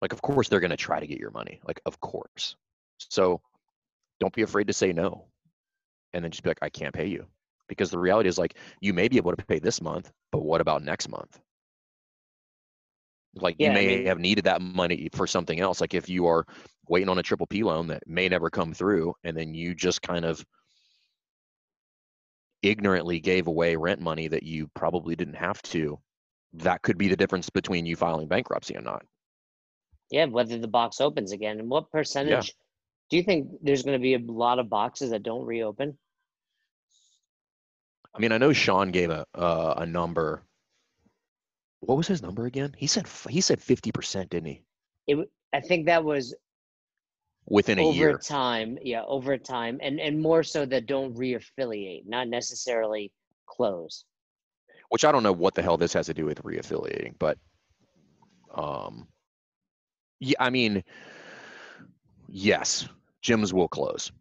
[0.00, 1.60] Like, of course they're going to try to get your money.
[1.66, 2.56] Like, of course.
[2.98, 3.40] So,
[4.20, 5.26] don't be afraid to say no,
[6.14, 7.26] and then just be like, I can't pay you.
[7.68, 10.60] because the reality is like you may be able to pay this month, but what
[10.60, 11.38] about next month?
[13.34, 15.80] Like Yeah, you I may mean- have needed that money for something else.
[15.80, 16.44] Like if you are
[16.88, 20.02] waiting on a triple P loan that may never come through, and then you just
[20.02, 20.44] kind of
[22.62, 25.98] ignorantly gave away rent money that you probably didn't have to,
[26.54, 29.04] that could be the difference between you filing bankruptcy or not.
[30.10, 31.58] Yeah, whether the box opens again.
[31.58, 32.54] And what percentage
[33.10, 35.98] do you think there's going to be a lot of boxes that don't reopen?
[38.14, 40.42] I mean, I know Sean gave a uh, a number.
[41.80, 42.74] What was his number again?
[42.76, 44.62] He said he said fifty percent, didn't he?
[45.06, 46.34] It, I think that was
[47.46, 48.18] Within a over year.
[48.18, 48.78] time.
[48.82, 53.12] Yeah, over time, and and more so that don't reaffiliate, not necessarily
[53.46, 54.04] close.
[54.88, 57.38] which I don't know what the hell this has to do with reaffiliating, but
[58.54, 59.08] um,
[60.20, 60.84] yeah, I mean,
[62.28, 62.88] yes,
[63.22, 64.12] gyms will close.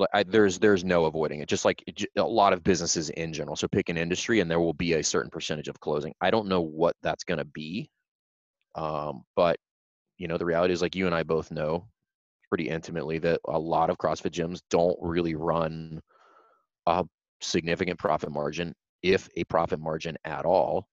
[0.00, 1.48] Like, I, there's there's no avoiding it.
[1.48, 1.84] Just like
[2.16, 3.54] a lot of businesses in general.
[3.54, 6.14] So pick an industry, and there will be a certain percentage of closing.
[6.20, 7.90] I don't know what that's going to be,
[8.74, 9.58] um, but
[10.18, 11.86] you know, the reality is like you and I both know
[12.48, 16.00] pretty intimately that a lot of CrossFit gyms don't really run
[16.86, 17.04] a
[17.40, 20.86] significant profit margin if a profit margin at all.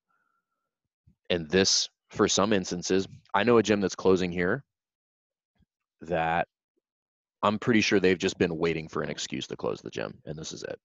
[1.30, 4.64] And this, for some instances, I know a gym that's closing here
[6.02, 6.48] that
[7.44, 10.38] I'm pretty sure they've just been waiting for an excuse to close the gym, and
[10.38, 10.80] this is it.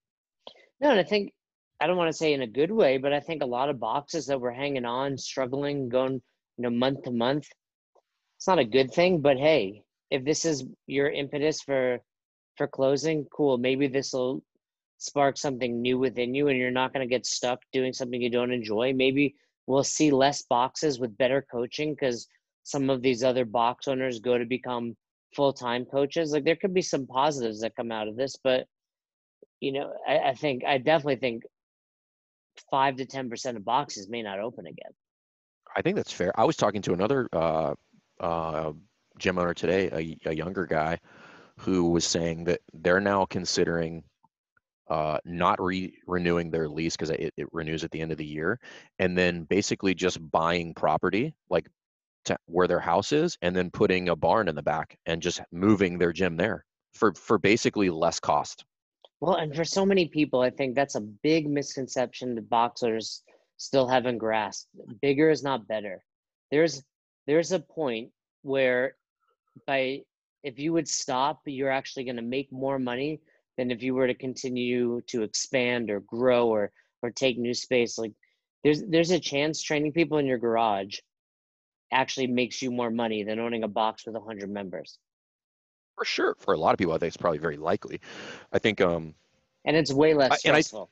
[0.81, 1.33] No, and I think
[1.81, 3.81] I don't want to say in a good way, but I think a lot of
[3.81, 7.49] boxes that were hanging on, struggling, going you know month to month,
[8.37, 9.21] it's not a good thing.
[9.21, 12.01] But hey, if this is your impetus for
[12.57, 13.59] for closing, cool.
[13.59, 14.43] Maybe this will
[14.99, 18.31] spark something new within you, and you're not going to get stuck doing something you
[18.31, 18.93] don't enjoy.
[18.93, 19.35] Maybe
[19.67, 22.29] we'll see less boxes with better coaching because
[22.63, 24.97] some of these other box owners go to become
[25.35, 26.33] full time coaches.
[26.33, 28.67] Like there could be some positives that come out of this, but
[29.61, 31.45] you know, I, I think I definitely think
[32.71, 34.93] five to ten percent of boxes may not open again.
[35.75, 36.33] I think that's fair.
[36.39, 37.75] I was talking to another uh,
[38.21, 38.73] uh,
[39.19, 40.99] gym owner today, a, a younger guy,
[41.59, 44.03] who was saying that they're now considering
[44.91, 48.27] uh, not re- renewing their lease because it, it renews at the end of the
[48.27, 48.59] year,
[48.99, 51.67] and then basically just buying property like
[52.25, 55.41] to where their house is, and then putting a barn in the back and just
[55.53, 58.65] moving their gym there for for basically less cost.
[59.21, 63.23] Well, and for so many people, I think that's a big misconception that boxers
[63.57, 64.69] still haven't grasped.
[65.01, 66.03] Bigger is not better.
[66.51, 66.83] There's
[67.27, 68.11] there's a point
[68.43, 68.97] where
[69.67, 70.03] by
[70.43, 73.21] if you would stop, you're actually going to make more money
[73.57, 77.99] than if you were to continue to expand or grow or or take new space.
[77.99, 78.13] Like
[78.65, 80.99] there's there's a chance training people in your garage
[81.93, 84.99] actually makes you more money than owning a box with 100 members.
[85.97, 88.01] For sure, for a lot of people, I think it's probably very likely.
[88.53, 89.15] I think um,
[89.65, 90.91] And it's way less and I- stressful.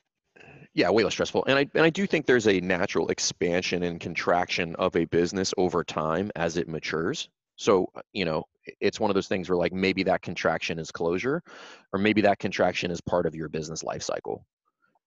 [0.75, 3.99] yeah way less stressful and i and i do think there's a natural expansion and
[3.99, 8.45] contraction of a business over time as it matures so uh, you know
[8.81, 11.43] it's one of those things where like maybe that contraction is closure
[11.93, 14.47] or maybe that contraction is part of your business life cycle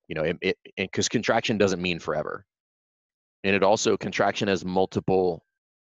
[0.08, 2.44] you know it because contraction doesn't mean forever
[3.44, 5.42] and it also contraction has multiple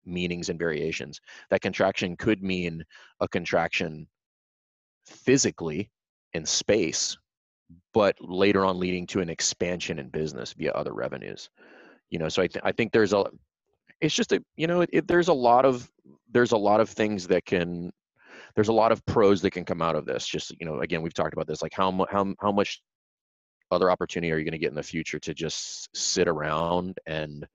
[0.04, 1.20] meanings and variations.
[1.50, 2.84] That contraction could mean
[3.20, 4.06] a contraction
[5.06, 5.90] physically
[6.32, 7.16] in space
[7.94, 11.50] but later on leading to an expansion in business via other revenues
[12.10, 13.24] you know so i, th- I think there's a
[14.00, 15.90] it's just a you know it, there's a lot of
[16.30, 17.92] there's a lot of things that can
[18.54, 20.26] there's a lot of pros that can come out of this.
[20.26, 22.82] Just you know again we've talked about this like how mu- how, how much
[23.70, 27.46] other opportunity are you going to get in the future to just sit around and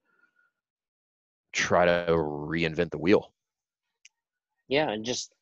[1.53, 3.31] try to reinvent the wheel
[4.67, 5.33] Yeah, and just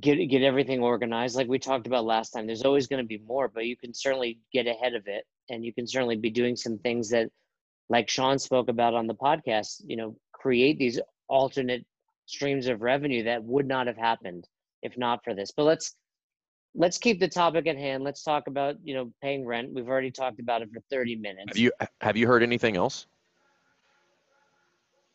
[0.00, 2.46] get get everything organized like we talked about last time.
[2.46, 5.64] There's always going to be more, but you can certainly get ahead of it and
[5.64, 7.30] you can certainly be doing some things that
[7.88, 11.84] like Sean spoke about on the podcast, you know, create these alternate
[12.26, 14.46] streams of revenue that would not have happened
[14.82, 15.50] if not for this.
[15.56, 15.96] But let's
[16.74, 18.04] let's keep the topic at hand.
[18.04, 19.72] Let's talk about, you know, paying rent.
[19.72, 21.48] We've already talked about it for 30 minutes.
[21.48, 23.06] have you have you heard anything else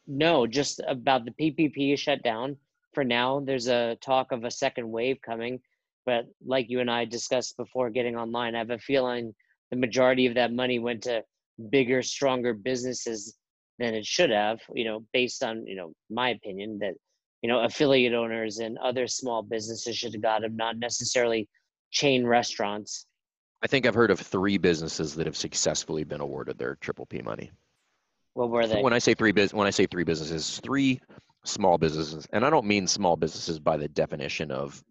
[0.08, 2.58] No, just about the PPP is shut down
[2.94, 3.40] for now.
[3.40, 5.60] There's a talk of a second wave coming,
[6.06, 9.34] but like you and I discussed before getting online, I have a feeling
[9.72, 11.24] the majority of that money went to
[11.70, 13.38] bigger, stronger businesses
[13.80, 14.60] than it should have.
[14.74, 16.94] You know, based on you know my opinion that
[17.42, 21.48] you know affiliate owners and other small businesses should have got them, not necessarily
[21.92, 23.06] chain restaurants.
[23.62, 27.22] i think i've heard of three businesses that have successfully been awarded their triple p
[27.22, 27.52] money
[28.34, 28.82] What were they?
[28.82, 31.00] When I say three bus, when I say three businesses, three
[31.46, 34.84] small businesses, and I don't mean small businesses by the definition of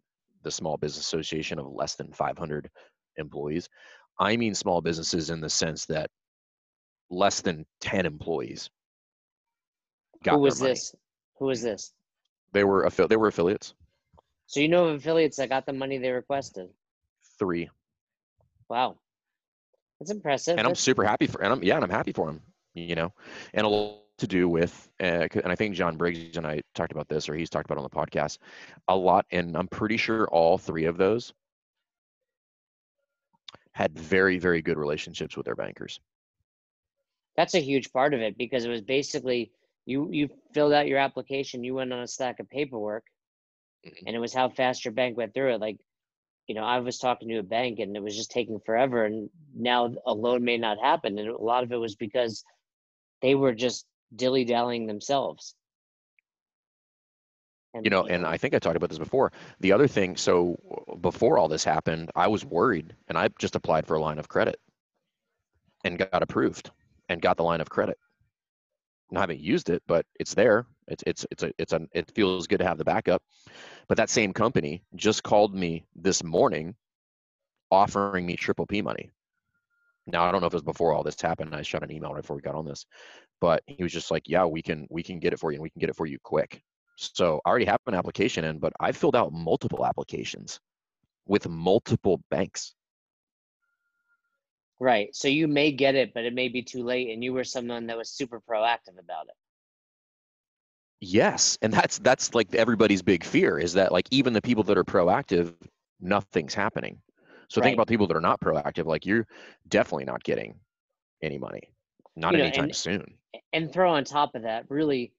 [0.42, 2.70] the Small Business Association of less than 500
[3.16, 3.68] employees.
[4.18, 6.10] I mean small businesses in the sense that
[7.10, 8.70] less than 10 employees.
[10.28, 10.94] Who was this?
[11.38, 11.92] Who was this?
[12.52, 13.74] They were affi- they were affiliates.
[14.46, 16.68] So you know of affiliates that got the money they requested.
[17.38, 17.70] Three.
[18.68, 18.98] Wow.
[19.98, 20.58] That's impressive.
[20.58, 22.40] And I'm super happy for and I'm yeah, and I'm happy for him,
[22.74, 23.12] you know.
[23.54, 26.92] And a lot to do with uh, and I think John Briggs and I talked
[26.92, 28.38] about this or he's talked about on the podcast
[28.88, 31.32] a lot and I'm pretty sure all three of those
[33.72, 36.00] had very very good relationships with their bankers.
[37.36, 39.50] that's a huge part of it because it was basically
[39.86, 43.04] you you filled out your application, you went on a stack of paperwork,
[43.84, 44.06] Mhm.
[44.06, 45.60] and it was how fast your bank went through it.
[45.60, 45.78] Like,
[46.46, 49.30] you know, I was talking to a bank and it was just taking forever, and
[49.54, 52.44] now a loan may not happen, and a lot of it was because
[53.22, 55.54] they were just dilly dallying themselves.
[57.74, 59.32] And you know and i think i talked about this before.
[59.60, 60.58] The other thing so
[61.00, 64.28] before all this happened i was worried and i just applied for a line of
[64.28, 64.60] credit
[65.84, 66.70] and got approved
[67.08, 67.98] and got the line of credit.
[69.08, 70.66] And I haven't used it but it's there.
[70.86, 73.22] It's it's it's a it's a it feels good to have the backup.
[73.88, 76.74] But that same company just called me this morning
[77.70, 79.10] offering me triple p money
[80.06, 82.12] now i don't know if it was before all this happened i shot an email
[82.12, 82.86] right before we got on this
[83.40, 85.62] but he was just like yeah we can we can get it for you and
[85.62, 86.62] we can get it for you quick
[86.96, 90.60] so I already have an application in, but I filled out multiple applications
[91.26, 92.74] with multiple banks.
[94.78, 97.44] right, so you may get it, but it may be too late, and you were
[97.44, 99.34] someone that was super proactive about it.
[101.00, 104.78] Yes, and that's that's like everybody's big fear is that like even the people that
[104.78, 105.54] are proactive,
[106.00, 107.00] nothing's happening.
[107.52, 107.66] So Right.
[107.66, 108.86] think about people that are not proactive.
[108.86, 109.26] Like you're
[109.68, 110.58] definitely not getting
[111.22, 111.60] any money,
[112.16, 113.18] not You know, anytime and- soon.
[113.52, 115.12] and throw on top of that, really,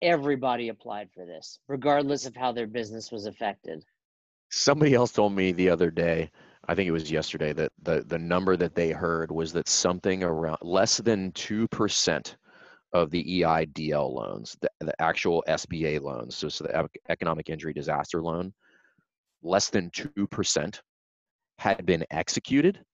[0.00, 3.84] everybody applied for this, regardless of how their business was affected.
[4.52, 6.30] Somebody else told me the other day,
[6.68, 10.22] I think it was yesterday, that the the number that they heard was that something
[10.22, 12.36] around less than two percent
[12.92, 18.22] of the EIDL loans, the, the actual SBA loans, so, so the economic injury disaster
[18.22, 18.52] loan,
[19.42, 20.80] less than two percent
[21.62, 22.84] had been executed,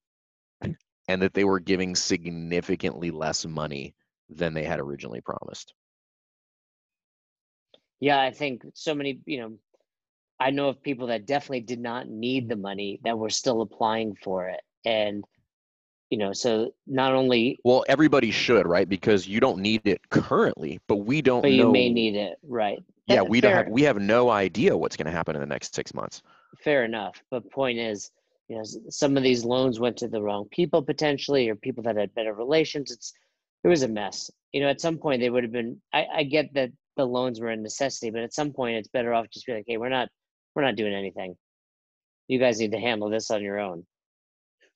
[1.09, 3.95] and that they were giving significantly less money
[4.29, 5.75] than they had originally promised.
[8.01, 9.59] Yeah, I think so many, you know,
[10.41, 14.15] I know of people that definitely did not need the money that were still applying
[14.17, 14.61] for it.
[14.85, 15.25] And,
[16.11, 18.89] you know, so not only, Well, everybody should, right?
[18.89, 21.53] Because you don't need it currently, but we don't but know.
[21.53, 22.79] you may need it, right?
[23.07, 25.75] yeah, we don't have we have no idea what's going to happen in the next
[25.75, 26.23] six months.
[26.63, 27.23] fair enough.
[27.31, 28.11] But point is,
[28.49, 31.97] you know, some of these loans went to the wrong people potentially, or people that
[31.97, 32.91] had better relations.
[32.91, 33.13] It's,
[33.63, 34.31] it was a mess.
[34.53, 37.41] You know, at some point they would have been, I, I get that the loans
[37.41, 39.91] were a necessity, but at some point it's better off just be like, hey, we're
[39.91, 40.09] not,
[40.55, 41.37] we're not doing anything.
[42.27, 43.87] You guys need to handle this on your own.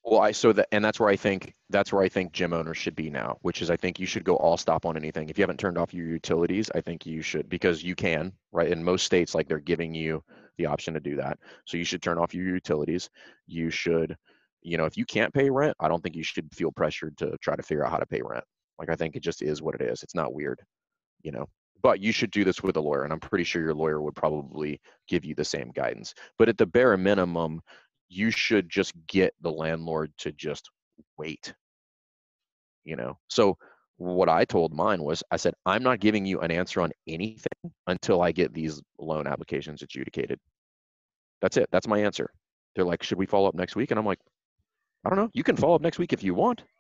[0.05, 2.77] Well, I so that and that's where I think that's where I think gym owners
[2.77, 5.29] should be now, which is I think you should go all stop on anything.
[5.29, 8.69] If you haven't turned off your utilities, I think you should because you can, right?
[8.69, 10.25] In most states, like they're giving you
[10.59, 11.39] the option to do that.
[11.67, 13.09] So you should turn off your utilities.
[13.47, 14.17] You should,
[14.63, 17.37] you know, if you can't pay rent, I don't think you should feel pressured to
[17.41, 18.45] try to figure out how to pay rent.
[18.79, 20.03] Like I think it just is what it is.
[20.03, 20.61] It's not weird,
[21.23, 21.47] you know.
[21.83, 24.15] But you should do this with a lawyer, and I'm pretty sure your lawyer would
[24.15, 26.15] probably give you the same guidance.
[26.39, 27.61] But at the bare minimum,
[28.09, 30.71] you should just get the landlord to just
[31.19, 31.55] wait
[32.85, 33.57] you know so
[34.03, 37.73] what i told mine was i said i'm not giving you an answer on anything
[37.87, 40.39] until i get these loan applications adjudicated.
[41.41, 41.69] That's it.
[41.73, 42.31] That's my answer.
[42.75, 43.91] They're like should we follow up next week?
[43.91, 44.21] And i'm like
[45.05, 45.31] i don't know.
[45.35, 46.63] You can follow up next week if you want.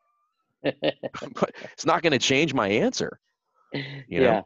[0.62, 3.18] But it's not going to change my answer
[3.72, 4.24] you know?
[4.24, 4.42] Yeah.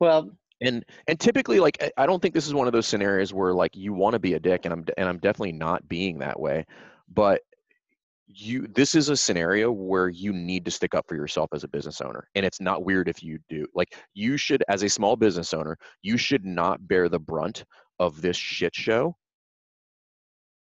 [0.00, 3.34] Well, and and typically like I- i don't think this is one of those scenarios
[3.34, 6.18] where like you want to be a dick and i'm and i'm definitely not being
[6.18, 6.66] that way
[7.08, 7.42] but
[8.34, 11.68] you this is a scenario where you need to stick up for yourself as a
[11.68, 15.16] business owner and it's not weird if you do like you should as a small
[15.16, 17.64] business owner you should not bear the brunt
[17.98, 19.14] of this shit show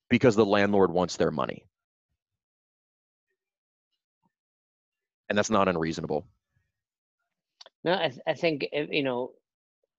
[0.10, 1.64] because the landlord wants their money
[5.30, 6.26] and that's not unreasonable
[7.84, 9.32] no, I, th- I think, eh, you know,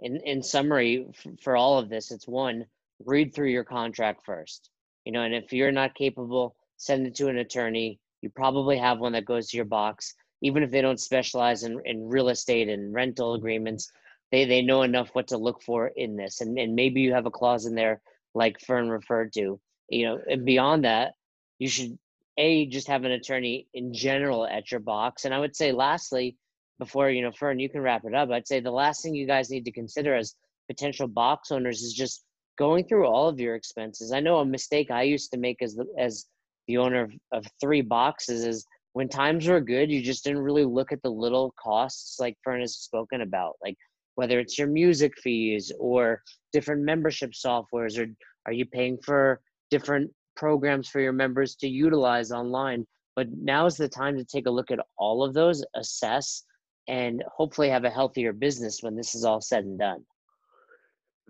[0.01, 2.67] in, in summary f- for all of this, it's one,
[3.05, 4.71] read through your contract first.
[5.05, 7.99] You know, and if you're not capable, send it to an attorney.
[8.22, 10.14] You probably have one that goes to your box.
[10.43, 13.91] Even if they don't specialize in, in real estate and rental agreements,
[14.30, 16.41] they, they know enough what to look for in this.
[16.41, 18.01] And, and maybe you have a clause in there
[18.35, 19.61] like Fern referred to.
[19.89, 21.14] You know, and beyond that,
[21.59, 21.99] you should
[22.37, 25.24] a just have an attorney in general at your box.
[25.24, 26.37] And I would say lastly,
[26.78, 29.26] before you know fern you can wrap it up i'd say the last thing you
[29.26, 30.35] guys need to consider as
[30.68, 32.24] potential box owners is just
[32.57, 35.74] going through all of your expenses i know a mistake i used to make as
[35.74, 36.26] the as
[36.67, 40.65] the owner of, of three boxes is when times were good, you just didn't really
[40.65, 43.77] look at the little costs like Fern has spoken about, like
[44.15, 48.07] whether it's your music fees or different membership softwares, or
[48.47, 49.41] are you paying for
[49.71, 52.87] different programs for your members to utilize online?
[53.17, 56.45] But now is the time to take a look at all of those, assess,
[56.87, 60.05] and hopefully have a healthier business when this is all said and done.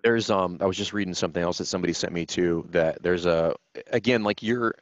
[0.03, 3.25] There's um I was just reading something else that somebody sent me to that there's
[3.25, 3.55] a
[3.87, 4.75] again like you're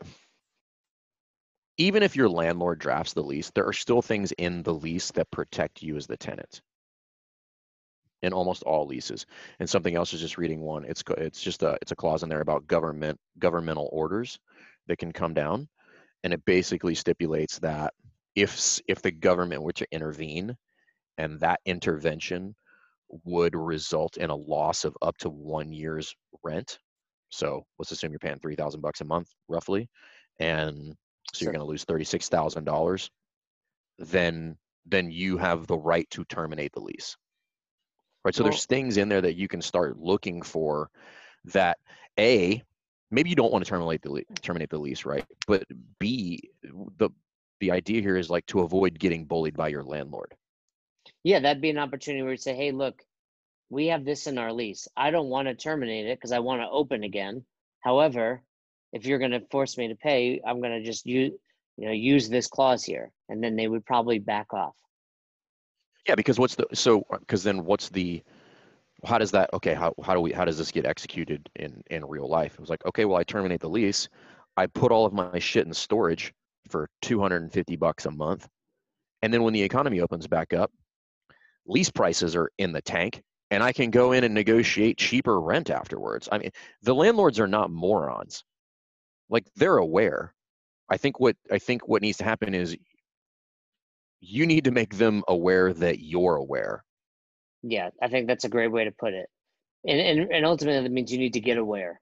[1.79, 5.31] even if your landlord drafts the lease, there are still things in the lease that
[5.31, 6.61] protect you as the tenant.
[8.23, 9.27] In almost all leases,
[9.59, 10.85] and something else is just reading one.
[10.85, 14.39] It's it's just a it's a clause in there about government governmental orders
[14.87, 15.69] that can come down,
[16.23, 17.95] and it basically stipulates that
[18.37, 20.57] if if the government were to intervene,
[21.19, 22.55] and that intervention
[23.25, 26.15] would result in a loss of up to one year's
[26.45, 26.79] rent.
[27.31, 29.89] So let's assume you're paying three thousand bucks a month, roughly,
[30.39, 30.95] and
[31.33, 33.11] so you're going to lose thirty-six thousand dollars.
[33.99, 34.57] Then,
[34.87, 37.17] then you have the right to terminate the lease.
[38.25, 38.35] Right.
[38.35, 40.91] So well, there's things in there that you can start looking for
[41.47, 41.79] that
[42.19, 42.63] a
[43.11, 45.25] maybe you don't want to terminate the terminate the lease, right?
[45.47, 45.65] But
[45.99, 46.51] b
[46.99, 47.11] the
[47.61, 50.35] the idea here is like to avoid getting bullied by your landlord.
[51.25, 53.05] Yeah, that'd be an opportunity where you say, "Hey, look,
[53.71, 54.89] we have this in our lease.
[54.97, 57.45] I don't want to terminate it because I want to open again.
[57.81, 58.43] However,
[58.93, 61.33] if you're going to force me to pay, I'm going to just use
[61.77, 64.77] you know use this clause here, and then they would probably back off.
[66.07, 68.23] Yeah, because what's the so because then what's the
[69.05, 72.05] how does that okay how, how do we how does this get executed in in
[72.05, 72.55] real life?
[72.55, 74.09] It was like okay well i terminate the lease.
[74.57, 76.33] I put all of my shit in storage
[76.69, 78.47] for 250 bucks a month.
[79.23, 80.71] And then when the economy opens back up
[81.67, 83.23] lease prices are in the tank
[83.53, 86.29] and i can go in and negotiate cheaper rent afterwards.
[86.31, 86.51] I mean
[86.83, 88.45] the landlords are not morons
[89.33, 90.35] like they're aware.
[90.89, 92.77] I think what i think what needs to happen is
[94.21, 96.85] you need to make them aware that you're aware.
[97.63, 99.27] Yeah i think that's a great way to put it.
[99.89, 102.01] And and, and ultimately that means you need to get aware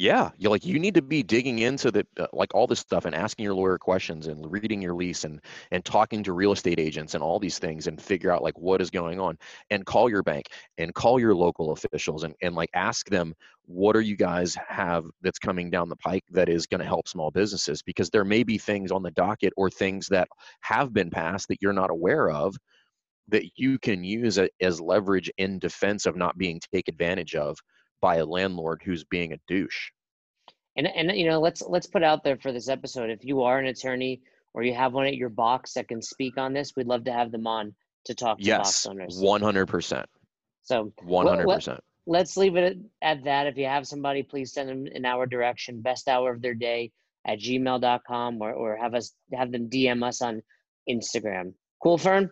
[0.00, 3.04] yeah, you like you need to be digging into the uh, like all this stuff
[3.04, 5.42] and asking your lawyer questions and reading your lease and
[5.72, 8.80] and talking to real estate agents and all these things and figure out like what
[8.80, 9.36] is going on
[9.68, 10.46] and call your bank
[10.78, 13.34] and call your local officials and and like ask them
[13.66, 17.06] what are you guys have that's coming down the pike that is going to help
[17.06, 17.82] small businesses?
[17.82, 20.28] Because there may be things on the docket or things that
[20.62, 22.56] have been passed that you're not aware of
[23.28, 27.58] that you can use as leverage in defense of not being taken advantage of
[28.00, 29.90] by a landlord who's being a douche.
[30.76, 33.10] And and you know, let's let's put out there for this episode.
[33.10, 34.22] If you are an attorney
[34.54, 37.12] or you have one at your box that can speak on this, we'd love to
[37.12, 37.74] have them on
[38.04, 39.18] to talk to yes, box owners.
[39.18, 40.06] One hundred percent.
[40.62, 41.80] So one hundred percent.
[42.06, 43.46] Let's leave it at that.
[43.46, 45.82] If you have somebody, please send them in our direction.
[45.82, 46.92] Best hour of their day
[47.26, 50.42] at gmail.com or, or have us have them DM us on
[50.88, 51.52] Instagram.
[51.82, 52.30] Cool, Fern?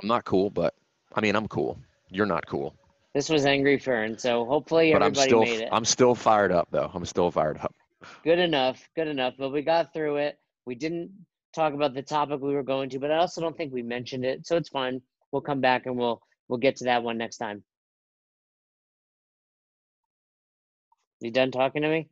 [0.00, 0.74] I'm not cool, but
[1.14, 1.78] I mean I'm cool.
[2.08, 2.74] You're not cool.
[3.14, 5.68] This was Angry Fern, so hopefully but everybody I'm still, made it.
[5.72, 6.90] I'm still fired up though.
[6.94, 7.74] I'm still fired up.
[8.22, 8.88] Good enough.
[8.94, 9.34] Good enough.
[9.36, 10.38] But we got through it.
[10.64, 11.10] We didn't
[11.52, 14.24] talk about the topic we were going to, but I also don't think we mentioned
[14.24, 15.02] it, so it's fine.
[15.32, 17.64] We'll come back and we'll we'll get to that one next time.
[21.20, 22.08] You done talking to me?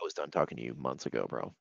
[0.00, 1.54] I was done talking to you months ago, bro.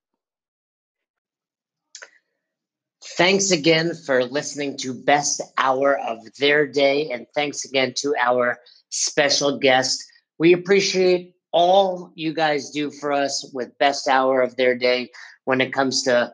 [3.18, 7.09] Thanks again for listening to Best Hour of Their Day.
[7.09, 8.59] And thanks again to our
[8.89, 10.05] special guest.
[10.38, 15.09] We appreciate all you guys do for us with Best Hour of Their Day
[15.45, 16.32] when it comes to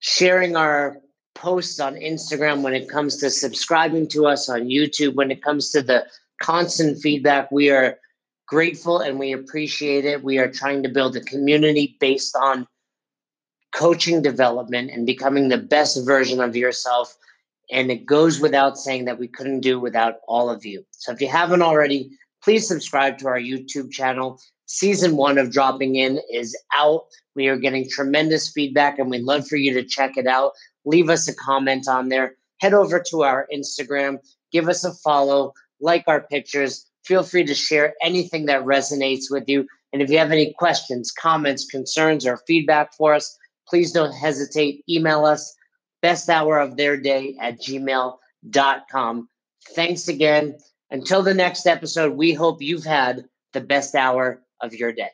[0.00, 0.98] sharing our
[1.34, 5.70] posts on Instagram, when it comes to subscribing to us on YouTube, when it comes
[5.70, 6.04] to the
[6.42, 7.50] constant feedback.
[7.50, 7.96] We are
[8.46, 10.22] grateful and we appreciate it.
[10.22, 12.66] We are trying to build a community based on
[13.74, 17.16] coaching development and becoming the best version of yourself.
[17.70, 20.84] And it goes without saying that we couldn't do without all of you.
[20.92, 22.10] So if you haven't already,
[22.42, 24.38] please subscribe to our YouTube channel.
[24.66, 27.06] Season one of Dropping In is out.
[27.34, 30.52] We are getting tremendous feedback and we'd love for you to check it out.
[30.84, 32.36] Leave us a comment on there.
[32.60, 34.18] Head over to our Instagram,
[34.52, 36.86] give us a follow, like our pictures.
[37.04, 39.66] Feel free to share anything that resonates with you.
[39.92, 43.36] And if you have any questions, comments, concerns, or feedback for us,
[43.68, 44.84] please don't hesitate.
[44.88, 45.54] Email us
[46.02, 49.28] best hour of their day at gmail.com.
[49.74, 50.58] Thanks again.
[50.90, 55.10] Until the next episode, we hope you've had the best hour of your day.